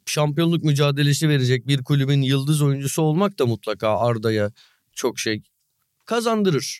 [0.06, 4.52] şampiyonluk mücadelesi verecek bir kulübün yıldız oyuncusu olmak da mutlaka Arda'ya
[4.94, 5.42] çok şey
[6.06, 6.80] kazandırır.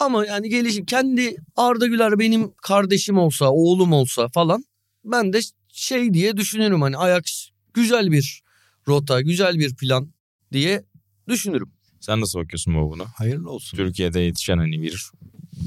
[0.00, 4.64] Ama yani gelişim kendi Arda Güler benim kardeşim olsa, oğlum olsa falan
[5.04, 5.40] ben de
[5.72, 8.42] şey diye düşünürüm hani Ajax güzel bir
[8.88, 10.12] rota, güzel bir plan
[10.52, 10.84] diye
[11.28, 11.68] düşünürüm.
[12.00, 13.04] Sen nasıl bakıyorsun bu buna?
[13.16, 13.76] Hayırlı olsun.
[13.76, 15.10] Türkiye'de yetişen hani bir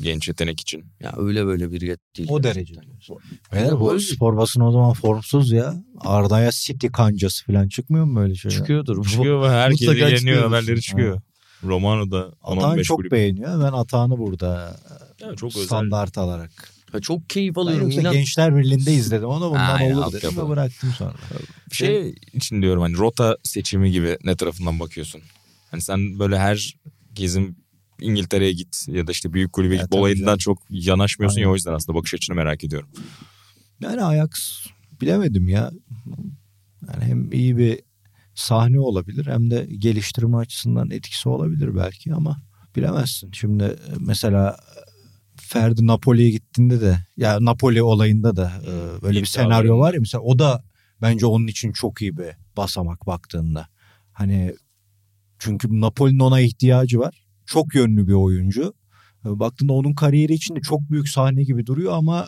[0.03, 0.85] genç yetenek için.
[0.99, 2.29] Ya öyle böyle bir yet değil.
[2.31, 2.73] O derece.
[3.53, 3.99] Beyler bu Öyle.
[4.03, 5.83] spor basını o zaman formsuz ya.
[5.99, 8.57] Arda'ya City kancası falan çıkmıyor mu böyle şeyler?
[8.57, 9.05] Çıkıyordur.
[9.07, 10.43] Çıkıyor ve herkes Mutlaka ilgileniyor çıkıyordur.
[10.43, 11.21] haberleri çıkıyor.
[11.63, 13.11] Romano'da Atahan 10-15 çok kulüp.
[13.11, 13.59] beğeniyor.
[13.63, 14.79] Ben Atağan'ı burada
[15.21, 15.65] Ya çok özel.
[15.65, 16.51] standart alarak.
[16.93, 17.91] Ya çok keyif Ben alıyorum.
[17.91, 21.13] İnan- Gençler Birliği'nde izledim onu bundan Aynen, olur dedim ve bıraktım sonra.
[21.71, 25.21] Şey için diyorum hani rota seçimi gibi ne tarafından bakıyorsun?
[25.71, 26.75] Hani sen böyle her
[27.13, 27.57] gezin
[28.01, 31.51] İngiltere'ye git ya da işte büyük kulübe Ya git olayından çok yanaşmıyorsun ya Aynen.
[31.51, 32.89] o yüzden aslında bakış açını merak ediyorum.
[33.81, 34.29] Yani Ajax
[35.01, 35.71] bilemedim ya.
[36.87, 37.79] Yani hem iyi bir
[38.35, 42.41] sahne olabilir hem de geliştirme açısından etkisi olabilir belki ama
[42.75, 43.31] bilemezsin.
[43.31, 44.57] Şimdi mesela
[45.35, 50.21] Ferdi Napoli'ye gittiğinde de ya Napoli olayında da e, böyle bir senaryo var ya mesela
[50.21, 50.63] o da
[51.01, 53.67] bence onun için çok iyi bir basamak baktığında.
[54.11, 54.55] Hani
[55.39, 57.23] Çünkü Napoli'nin ona ihtiyacı var.
[57.45, 58.73] Çok yönlü bir oyuncu.
[59.25, 62.27] E, Baktığında onun kariyeri içinde çok büyük sahne gibi duruyor ama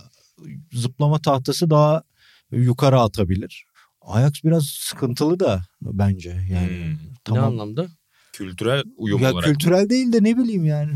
[0.74, 2.03] zıplama tahtası daha
[2.51, 3.66] yukarı atabilir.
[4.01, 6.68] Ajax biraz sıkıntılı da bence yani.
[6.68, 6.91] Hmm.
[6.91, 7.43] Ne Tamam.
[7.43, 7.88] anlamda?
[8.34, 9.45] Kültürel uyum Ya olarak.
[9.49, 10.93] kültürel değil de ne bileyim yani.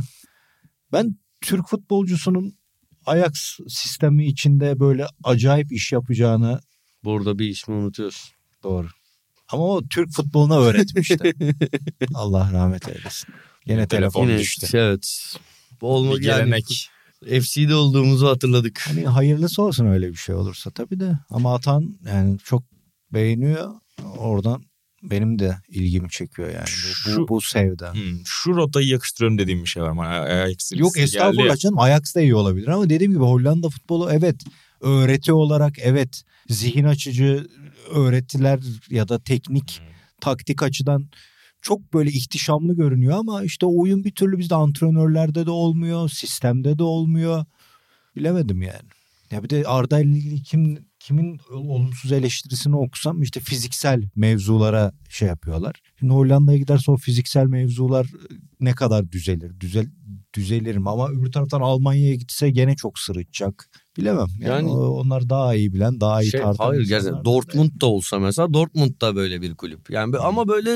[0.91, 2.53] Ben Türk futbolcusunun
[3.05, 6.59] Ajax sistemi içinde böyle acayip iş yapacağını
[7.03, 8.31] Burada bir ismi unutuyorsun.
[8.63, 8.87] doğru.
[9.49, 11.33] Ama o Türk futboluna öğretmişti.
[12.13, 13.33] Allah rahmet eylesin.
[13.65, 14.67] Gene telefon Yine- Yine, düştü.
[14.73, 15.35] Evet.
[15.81, 16.89] Bu olma, Bir yani gelenek.
[17.41, 18.79] FC'de olduğumuzu hatırladık.
[18.87, 21.11] Hani hayırlısı olsun öyle bir şey olursa tabii de.
[21.29, 22.63] Ama Atan yani çok
[23.13, 23.73] beğeniyor.
[24.17, 24.63] Oradan
[25.03, 26.65] benim de ilgimi çekiyor yani.
[26.65, 27.93] Bu, bu, Şu- bu sevda.
[27.93, 29.95] Hmm, şu rotayı yakıştırıyorum dediğim bir şey var.
[29.97, 34.11] Hani Ajax Yok geldi estağfurullah canım Ajax da iyi olabilir ama dediğim gibi Hollanda futbolu
[34.11, 34.35] evet
[34.85, 37.47] öğreti olarak evet zihin açıcı
[37.91, 38.59] öğretiler
[38.89, 39.81] ya da teknik
[40.21, 41.09] taktik açıdan
[41.61, 46.83] çok böyle ihtişamlı görünüyor ama işte oyun bir türlü bizde antrenörlerde de olmuyor, sistemde de
[46.83, 47.45] olmuyor.
[48.15, 48.89] Bilemedim yani.
[49.31, 55.27] Ya bir de Arda ile ilgili kim kimin olumsuz eleştirisini okusam işte fiziksel mevzulara şey
[55.27, 55.75] yapıyorlar.
[55.99, 58.07] Şimdi Hollanda'ya giderse o fiziksel mevzular
[58.59, 59.59] ne kadar düzelir?
[59.59, 59.87] Düzel
[60.35, 63.69] düzelirim ama öbür taraftan Almanya'ya gitse gene çok sırıtacak.
[63.97, 64.27] Bilemem.
[64.39, 68.19] Yani, Yani- onlar daha iyi bilen, daha iyi Şey, tartan hayır gerçekten Dortmund da olsa
[68.19, 69.89] mesela Dortmund da böyle bir kulüp.
[69.89, 70.71] Yani ama böyle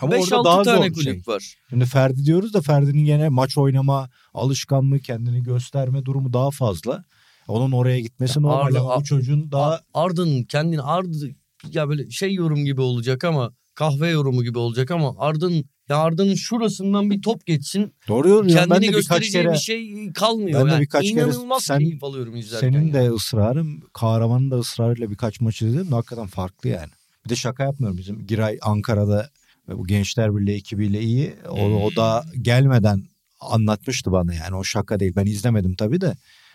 [0.00, 1.22] Ama orada 5-6 daha tane zor kulüp şey.
[1.34, 1.54] var.
[1.70, 7.04] Şimdi Ferdi diyoruz da Ferdi'nin gene maç oynama alışkanlığı, kendini gösterme durumu daha fazla.
[7.48, 11.26] Onun oraya gitmesi normal ama bu çocuğun daha Arda'nın kendini Arda
[11.72, 16.34] ya böyle şey yorum gibi olacak ama kahve yorumu gibi olacak ama Arda'nın ya Arda'nın
[16.34, 20.60] şurasından bir top geçsin doğru ben kendini de birkaç göstereceği kere bir şey kalmıyor.
[20.60, 20.80] ben de yani.
[20.82, 22.68] birkaç kere İnanılmaz sen- keyif alıyorum izlerken.
[22.68, 22.94] senin yani.
[22.94, 26.90] de ısrarın kahramanın da ısrarıyla birkaç maç izledim de hakikaten farklı yani.
[27.24, 29.30] Bir de şaka yapmıyorum bizim Giray Ankara'da
[29.68, 31.34] ve bu Gençler Birliği ekibiyle iyi.
[31.48, 33.02] O, o da gelmeden
[33.40, 35.12] anlatmıştı bana yani o şaka değil.
[35.16, 36.14] Ben izlemedim tabii de.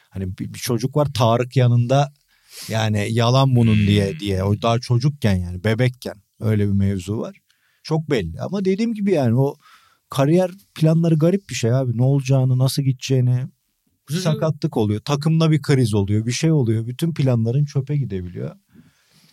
[0.09, 2.13] Hani bir, bir çocuk var Tarık yanında
[2.69, 4.43] yani yalan bunun diye diye.
[4.43, 7.38] O daha çocukken yani bebekken öyle bir mevzu var.
[7.84, 9.56] Çok belli ama dediğim gibi yani o
[10.10, 11.98] kariyer planları garip bir şey abi.
[11.98, 13.48] Ne olacağını, nasıl gideceğini,
[14.10, 15.02] sakatlık oluyor.
[15.02, 16.26] Takımda bir kriz oluyor.
[16.26, 16.88] Bir şey oluyor.
[16.88, 18.56] Bütün planların çöpe gidebiliyor.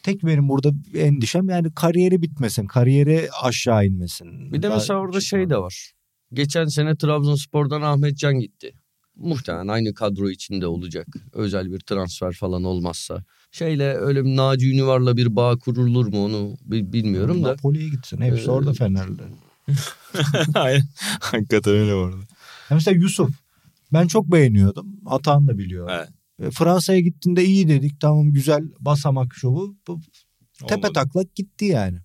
[0.02, 2.66] Tek benim burada endişem yani kariyeri bitmesin.
[2.66, 4.52] Kariyeri aşağı inmesin.
[4.52, 5.38] Bir de mesela orada çıkma.
[5.38, 5.92] şey de var.
[6.32, 8.72] Geçen sene Trabzonspor'dan Ahmet Can gitti.
[9.16, 11.06] Muhtemelen aynı kadro içinde olacak.
[11.32, 13.24] Özel bir transfer falan olmazsa.
[13.50, 17.48] Şeyle öyle bir Naci Ünüvar'la bir bağ kurulur mu onu bi- bilmiyorum da.
[17.52, 18.20] Napoli'ye gitsin.
[18.20, 19.22] Hepsi Ee, orada Fenerli.
[20.54, 20.82] Aynen.
[21.20, 22.16] Hakikaten öyle bu arada.
[22.70, 23.30] Mesela Yusuf.
[23.92, 24.86] Ben çok beğeniyordum.
[25.06, 25.88] Atan da biliyor.
[25.92, 26.08] Evet.
[26.42, 28.00] E, Fransa'ya gittiğinde iyi dedik.
[28.00, 29.76] Tamam güzel basamak şovu.
[29.88, 30.00] Bu
[30.68, 31.98] tepe taklak gitti yani.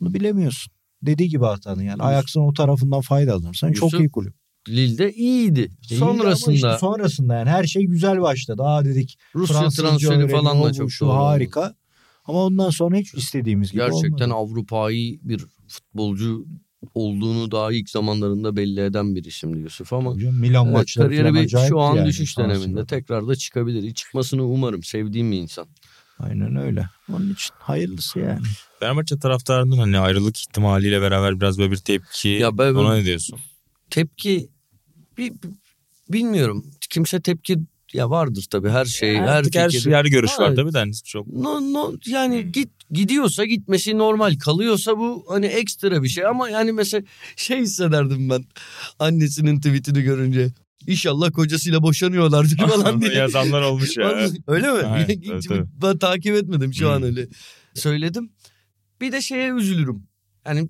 [0.00, 0.72] Bunu bilemiyorsun.
[1.02, 2.02] Dediği gibi Atan'ın yani.
[2.02, 4.34] Ajax'ın o tarafından faydalanırsan çok Yusuf- iyi kulüp.
[4.68, 5.70] Lille'de iyiydi.
[5.82, 8.62] İşte Sonrasında işte sonrasında yani her şey güzel başladı.
[8.62, 11.14] Aa dedik Rusya Fransızca transferi falan da çok şu oldu.
[11.14, 11.74] harika.
[12.24, 14.52] Ama ondan sonra hiç istediğimiz gibi Gerçekten olmadı.
[14.52, 16.46] Avrupa'yı bir futbolcu
[16.94, 21.34] olduğunu daha ilk zamanlarında belli eden bir isimdi Yusuf ama Hocam Milan evet, maçları kariyeri
[21.34, 22.54] bir şu an yani, düşüş şanslı.
[22.54, 23.94] döneminde tekrar da çıkabilir.
[23.94, 24.82] Çıkmasını umarım.
[24.82, 25.66] Sevdiğim bir insan.
[26.18, 26.88] Aynen öyle.
[27.12, 28.46] Onun için hayırlısı yani.
[28.80, 32.28] Fenerbahçe taraftarının hani ayrılık ihtimaliyle beraber biraz böyle bir tepki.
[32.28, 33.38] Ya ben- Ona ne diyorsun?
[33.90, 34.48] Tepki
[35.18, 35.32] bir,
[36.08, 36.66] bilmiyorum.
[36.90, 37.58] Kimse tepki
[37.92, 39.16] ya vardır tabii her şey.
[39.16, 39.82] her Artık her, fikir.
[39.82, 44.38] şey, her görüş var tabii de hani çok No, no, yani git gidiyorsa gitmesi normal
[44.38, 47.02] kalıyorsa bu hani ekstra bir şey ama yani mesela
[47.36, 48.44] şey hissederdim ben
[48.98, 50.48] annesinin tweetini görünce
[50.86, 53.12] İnşallah kocasıyla boşanıyorlardır falan diye.
[53.12, 54.28] yazanlar olmuş ya.
[54.46, 54.78] Öyle mi?
[54.86, 55.68] Aynen, Hiç tabii, tabii.
[55.82, 57.04] Ben takip etmedim şu an Hmm.
[57.04, 57.28] öyle.
[57.74, 58.30] Söyledim.
[59.00, 60.02] Bir de şeye üzülürüm.
[60.46, 60.68] Yani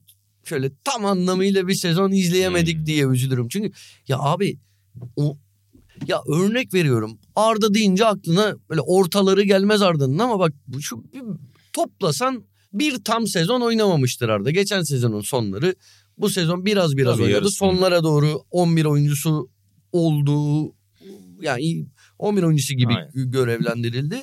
[0.48, 2.86] şöyle tam anlamıyla bir sezon izleyemedik Hmm.
[2.86, 3.48] diye üzülürüm.
[3.48, 3.70] Çünkü
[4.08, 4.58] ya abi
[5.16, 5.36] o
[6.06, 7.18] ya örnek veriyorum.
[7.36, 11.22] Arda deyince aklına böyle ortaları gelmez Arda'nın ama bak şu bir
[11.72, 14.50] toplasan bir tam sezon oynamamıştır Arda.
[14.50, 15.74] Geçen sezonun sonları
[16.18, 17.34] bu sezon biraz biraz Tabii, oynadı.
[17.34, 17.56] yarısını.
[17.58, 19.50] Sonlara doğru 11 oyuncusu
[19.92, 20.74] olduğu
[21.42, 21.86] yani
[22.18, 23.30] 11 oyuncusu gibi Aynen.
[23.30, 24.22] görevlendirildi.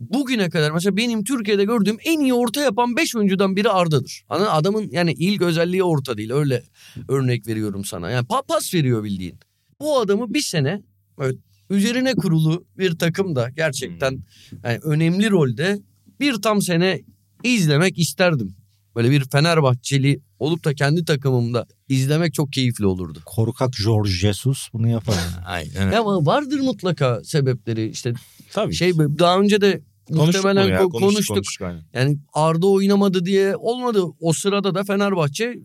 [0.00, 4.22] Bugüne kadar mesela benim Türkiye'de gördüğüm en iyi orta yapan 5 oyuncudan biri Arda'dır.
[4.28, 4.50] Anladın?
[4.50, 6.30] Adamın yani ilk özelliği orta değil.
[6.30, 6.62] Öyle
[7.08, 8.10] örnek veriyorum sana.
[8.10, 9.38] Yani pa- pas veriyor bildiğin.
[9.80, 10.82] Bu adamı bir sene
[11.18, 11.36] böyle
[11.70, 14.18] üzerine kurulu bir takımda gerçekten
[14.64, 15.78] yani önemli rolde
[16.20, 17.00] bir tam sene
[17.44, 18.54] izlemek isterdim.
[18.96, 23.18] Böyle bir Fenerbahçeli olup da kendi takımımda izlemek çok keyifli olurdu.
[23.24, 25.14] Korkak Jorge Jesus bunu yapar.
[25.14, 25.46] yani.
[25.46, 25.92] Aynen.
[25.92, 27.88] Ya Ama vardır mutlaka sebepleri.
[27.88, 28.12] İşte
[28.52, 28.74] Tabii.
[28.74, 31.36] şey daha önce de Konuştuk muhtemelen ya, ko- konuştuk.
[31.36, 31.82] konuştuk aynen.
[31.94, 34.02] Yani Arda oynamadı diye olmadı.
[34.20, 35.58] O sırada da Fenerbahçe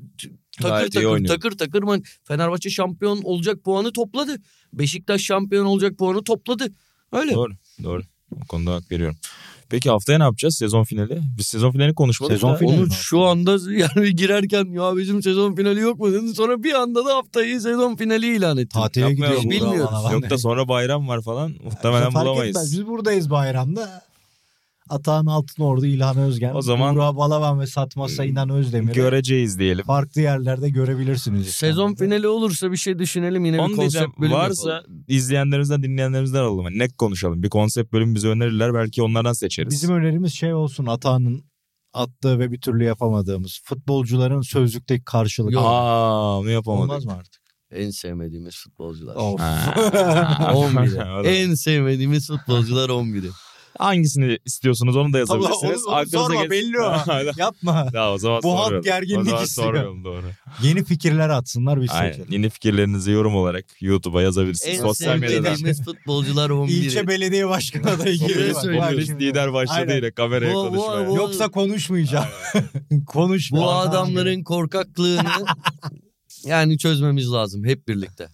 [0.62, 4.36] Takır Gayet takır takır takır ma- Fenerbahçe şampiyon olacak puanı topladı.
[4.74, 6.68] Beşiktaş şampiyon olacak puanı topladı.
[7.12, 7.34] Öyle.
[7.34, 7.54] Doğru.
[7.84, 8.02] Doğru.
[8.32, 9.18] O konuda hak veriyorum.
[9.72, 10.56] Peki haftaya ne yapacağız?
[10.56, 11.22] Sezon finali.
[11.38, 12.58] Biz sezon finali konuşmadık Sezon da.
[12.58, 12.78] finali.
[12.78, 12.92] Onu mi?
[12.94, 16.34] şu anda yani girerken ya bizim sezon finali yok mu dedin.
[16.34, 18.80] Sonra bir anda da haftayı sezon finali ilan ettin.
[18.80, 19.42] Tatile Yapmayalım.
[19.42, 19.62] gidiyor.
[19.62, 20.12] burada Bilmiyoruz.
[20.14, 21.56] Yok da sonra bayram var falan.
[21.64, 22.56] Muhtemelen Fark bulamayız.
[22.58, 22.72] etmez.
[22.74, 24.02] Biz buradayız bayramda.
[24.92, 29.86] Atahan Altınordu, İlhan Özgen, O zaman- Burak Balaban ve Satmasa İnan Özdemir'i Göreceğiz diyelim.
[29.86, 31.48] farklı yerlerde görebilirsiniz.
[31.48, 34.06] Sezon finali olursa bir şey düşünelim yine bir Onu diyeceğim.
[34.06, 35.04] konsept bölüm Varsa yapalım.
[35.08, 36.64] izleyenlerimizden dinleyenlerimizden alalım.
[36.66, 37.44] Yani net konuşalım.
[37.44, 38.74] Bir konsept bölüm bize önerirler.
[38.74, 39.72] Belki onlardan seçeriz.
[39.74, 41.44] Bizim önerimiz şey olsun Atahan'ın
[41.94, 45.60] attığı ve bir türlü yapamadığımız futbolcuların sözlükteki karşılığı.
[45.60, 46.90] Aa onu yapamadık.
[46.92, 47.42] Olmaz mı artık?
[47.72, 49.16] En sevmediğimiz futbolcular.
[49.16, 49.40] Of.
[49.40, 49.74] Ha.
[50.56, 51.28] 11'i.
[51.28, 53.30] en sevmediğimiz futbolcular 11'i.
[53.78, 55.88] Hangisini istiyorsunuz onu da yazabilirsiniz.
[55.88, 56.94] onu sorma, belli o.
[57.38, 57.88] Yapma.
[57.94, 59.74] ya o zaman Bu hat gerginlik O istiyor.
[60.04, 60.24] doğru.
[60.64, 62.12] Yeni fikirler atsınlar Aynen.
[62.12, 62.32] seçelim.
[62.32, 64.80] Yeni fikirlerinizi yorum olarak YouTube'a yazabilirsiniz.
[64.80, 66.72] En Sosyal sevmediğimiz futbolcular 11'i.
[66.74, 71.10] İlçe belediye başkanı adayı bak Polis lider başladı yine kameraya Bu- bu- konuşmaya.
[71.10, 72.26] bu- Yoksa konuşmayacağım.
[73.08, 73.58] Konuşma.
[73.58, 75.30] Bu adamların korkaklığını
[76.46, 78.28] yani çözmemiz lazım hep birlikte.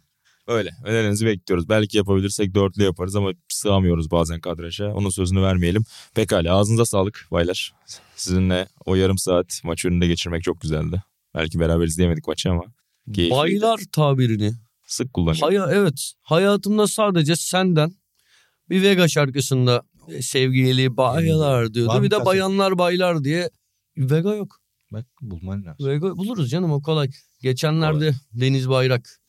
[0.48, 0.72] Öyle.
[0.84, 1.70] Önerinizi bekliyoruz.
[1.70, 4.93] Belki yapabilirsek dörtlü yaparız ama sığamıyoruz bazen kadraja.
[4.93, 5.84] Onun sözünü vermeyelim.
[6.16, 7.74] Pekala ağzınıza sağlık baylar.
[8.16, 11.04] Sizinle o yarım saat maç önünde geçirmek çok güzeldi.
[11.36, 12.64] Belki beraber izleyemedik maçı ama
[13.14, 13.39] keyifliydi.
[13.39, 14.54] Baylar tabirini.
[14.88, 15.48] Sık kullanıyorum.
[15.48, 17.91] Haya, evet hayatımda sadece senden
[18.70, 21.93] bir Vega şarkısında e, sevgili baylar diyordu.
[21.93, 23.50] Var Bir de bayanlar baylar diye
[23.98, 24.60] Vega yok.
[24.91, 25.88] Bak bulman lazım.
[25.88, 27.10] Vega buluruz canım o kolay.
[27.41, 29.20] Geçenlerde Deniz Bayrak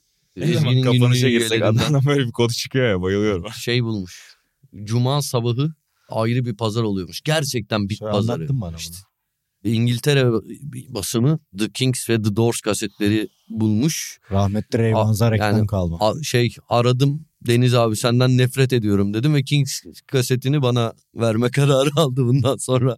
[0.40, 3.44] Ne zaman kapanışa girsek adamdan böyle bir konu çıkıyor ya bayılıyorum.
[3.58, 4.36] şey bulmuş.
[4.84, 5.74] Cuma sabahı
[6.08, 7.20] ayrı bir pazar oluyormuş.
[7.20, 8.36] Gerçekten bit Sonra pazarı.
[8.36, 9.72] anlattın bana İşte bunu.
[9.72, 10.26] İngiltere
[10.88, 14.18] basımı The Kings ve The Doors kasetleri bulmuş.
[14.32, 14.90] Rahmetli Ray
[15.32, 15.96] reklam yani- kalma.
[16.00, 21.90] A- şey aradım Deniz abi senden nefret ediyorum dedim ve Kings kasetini bana verme kararı
[21.96, 22.96] aldı bundan sonra.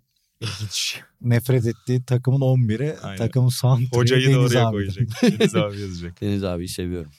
[1.21, 3.19] Nefret ettiği takımın 11'i Aynen.
[3.19, 4.73] takımın santrı Hocayı da Deniz oraya abi.
[4.73, 5.09] koyacak.
[5.23, 6.21] Deniz abi yazacak.
[6.21, 7.11] Deniz abiyi seviyorum.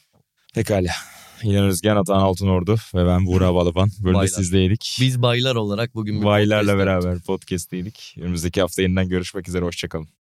[0.54, 0.92] Pekala.
[1.44, 3.90] İlhan Özgen, Atahan Altınordu ve ben Buğra Balaban.
[4.00, 4.28] Bölümde Baylar.
[4.28, 4.98] sizdeydik.
[5.02, 6.26] Biz baylar olarak bugün bir
[6.76, 6.86] yaptık.
[6.86, 8.16] beraber podcast'teydik.
[8.22, 9.66] Önümüzdeki hafta yeniden görüşmek üzere.
[9.66, 10.21] Hoşçakalın.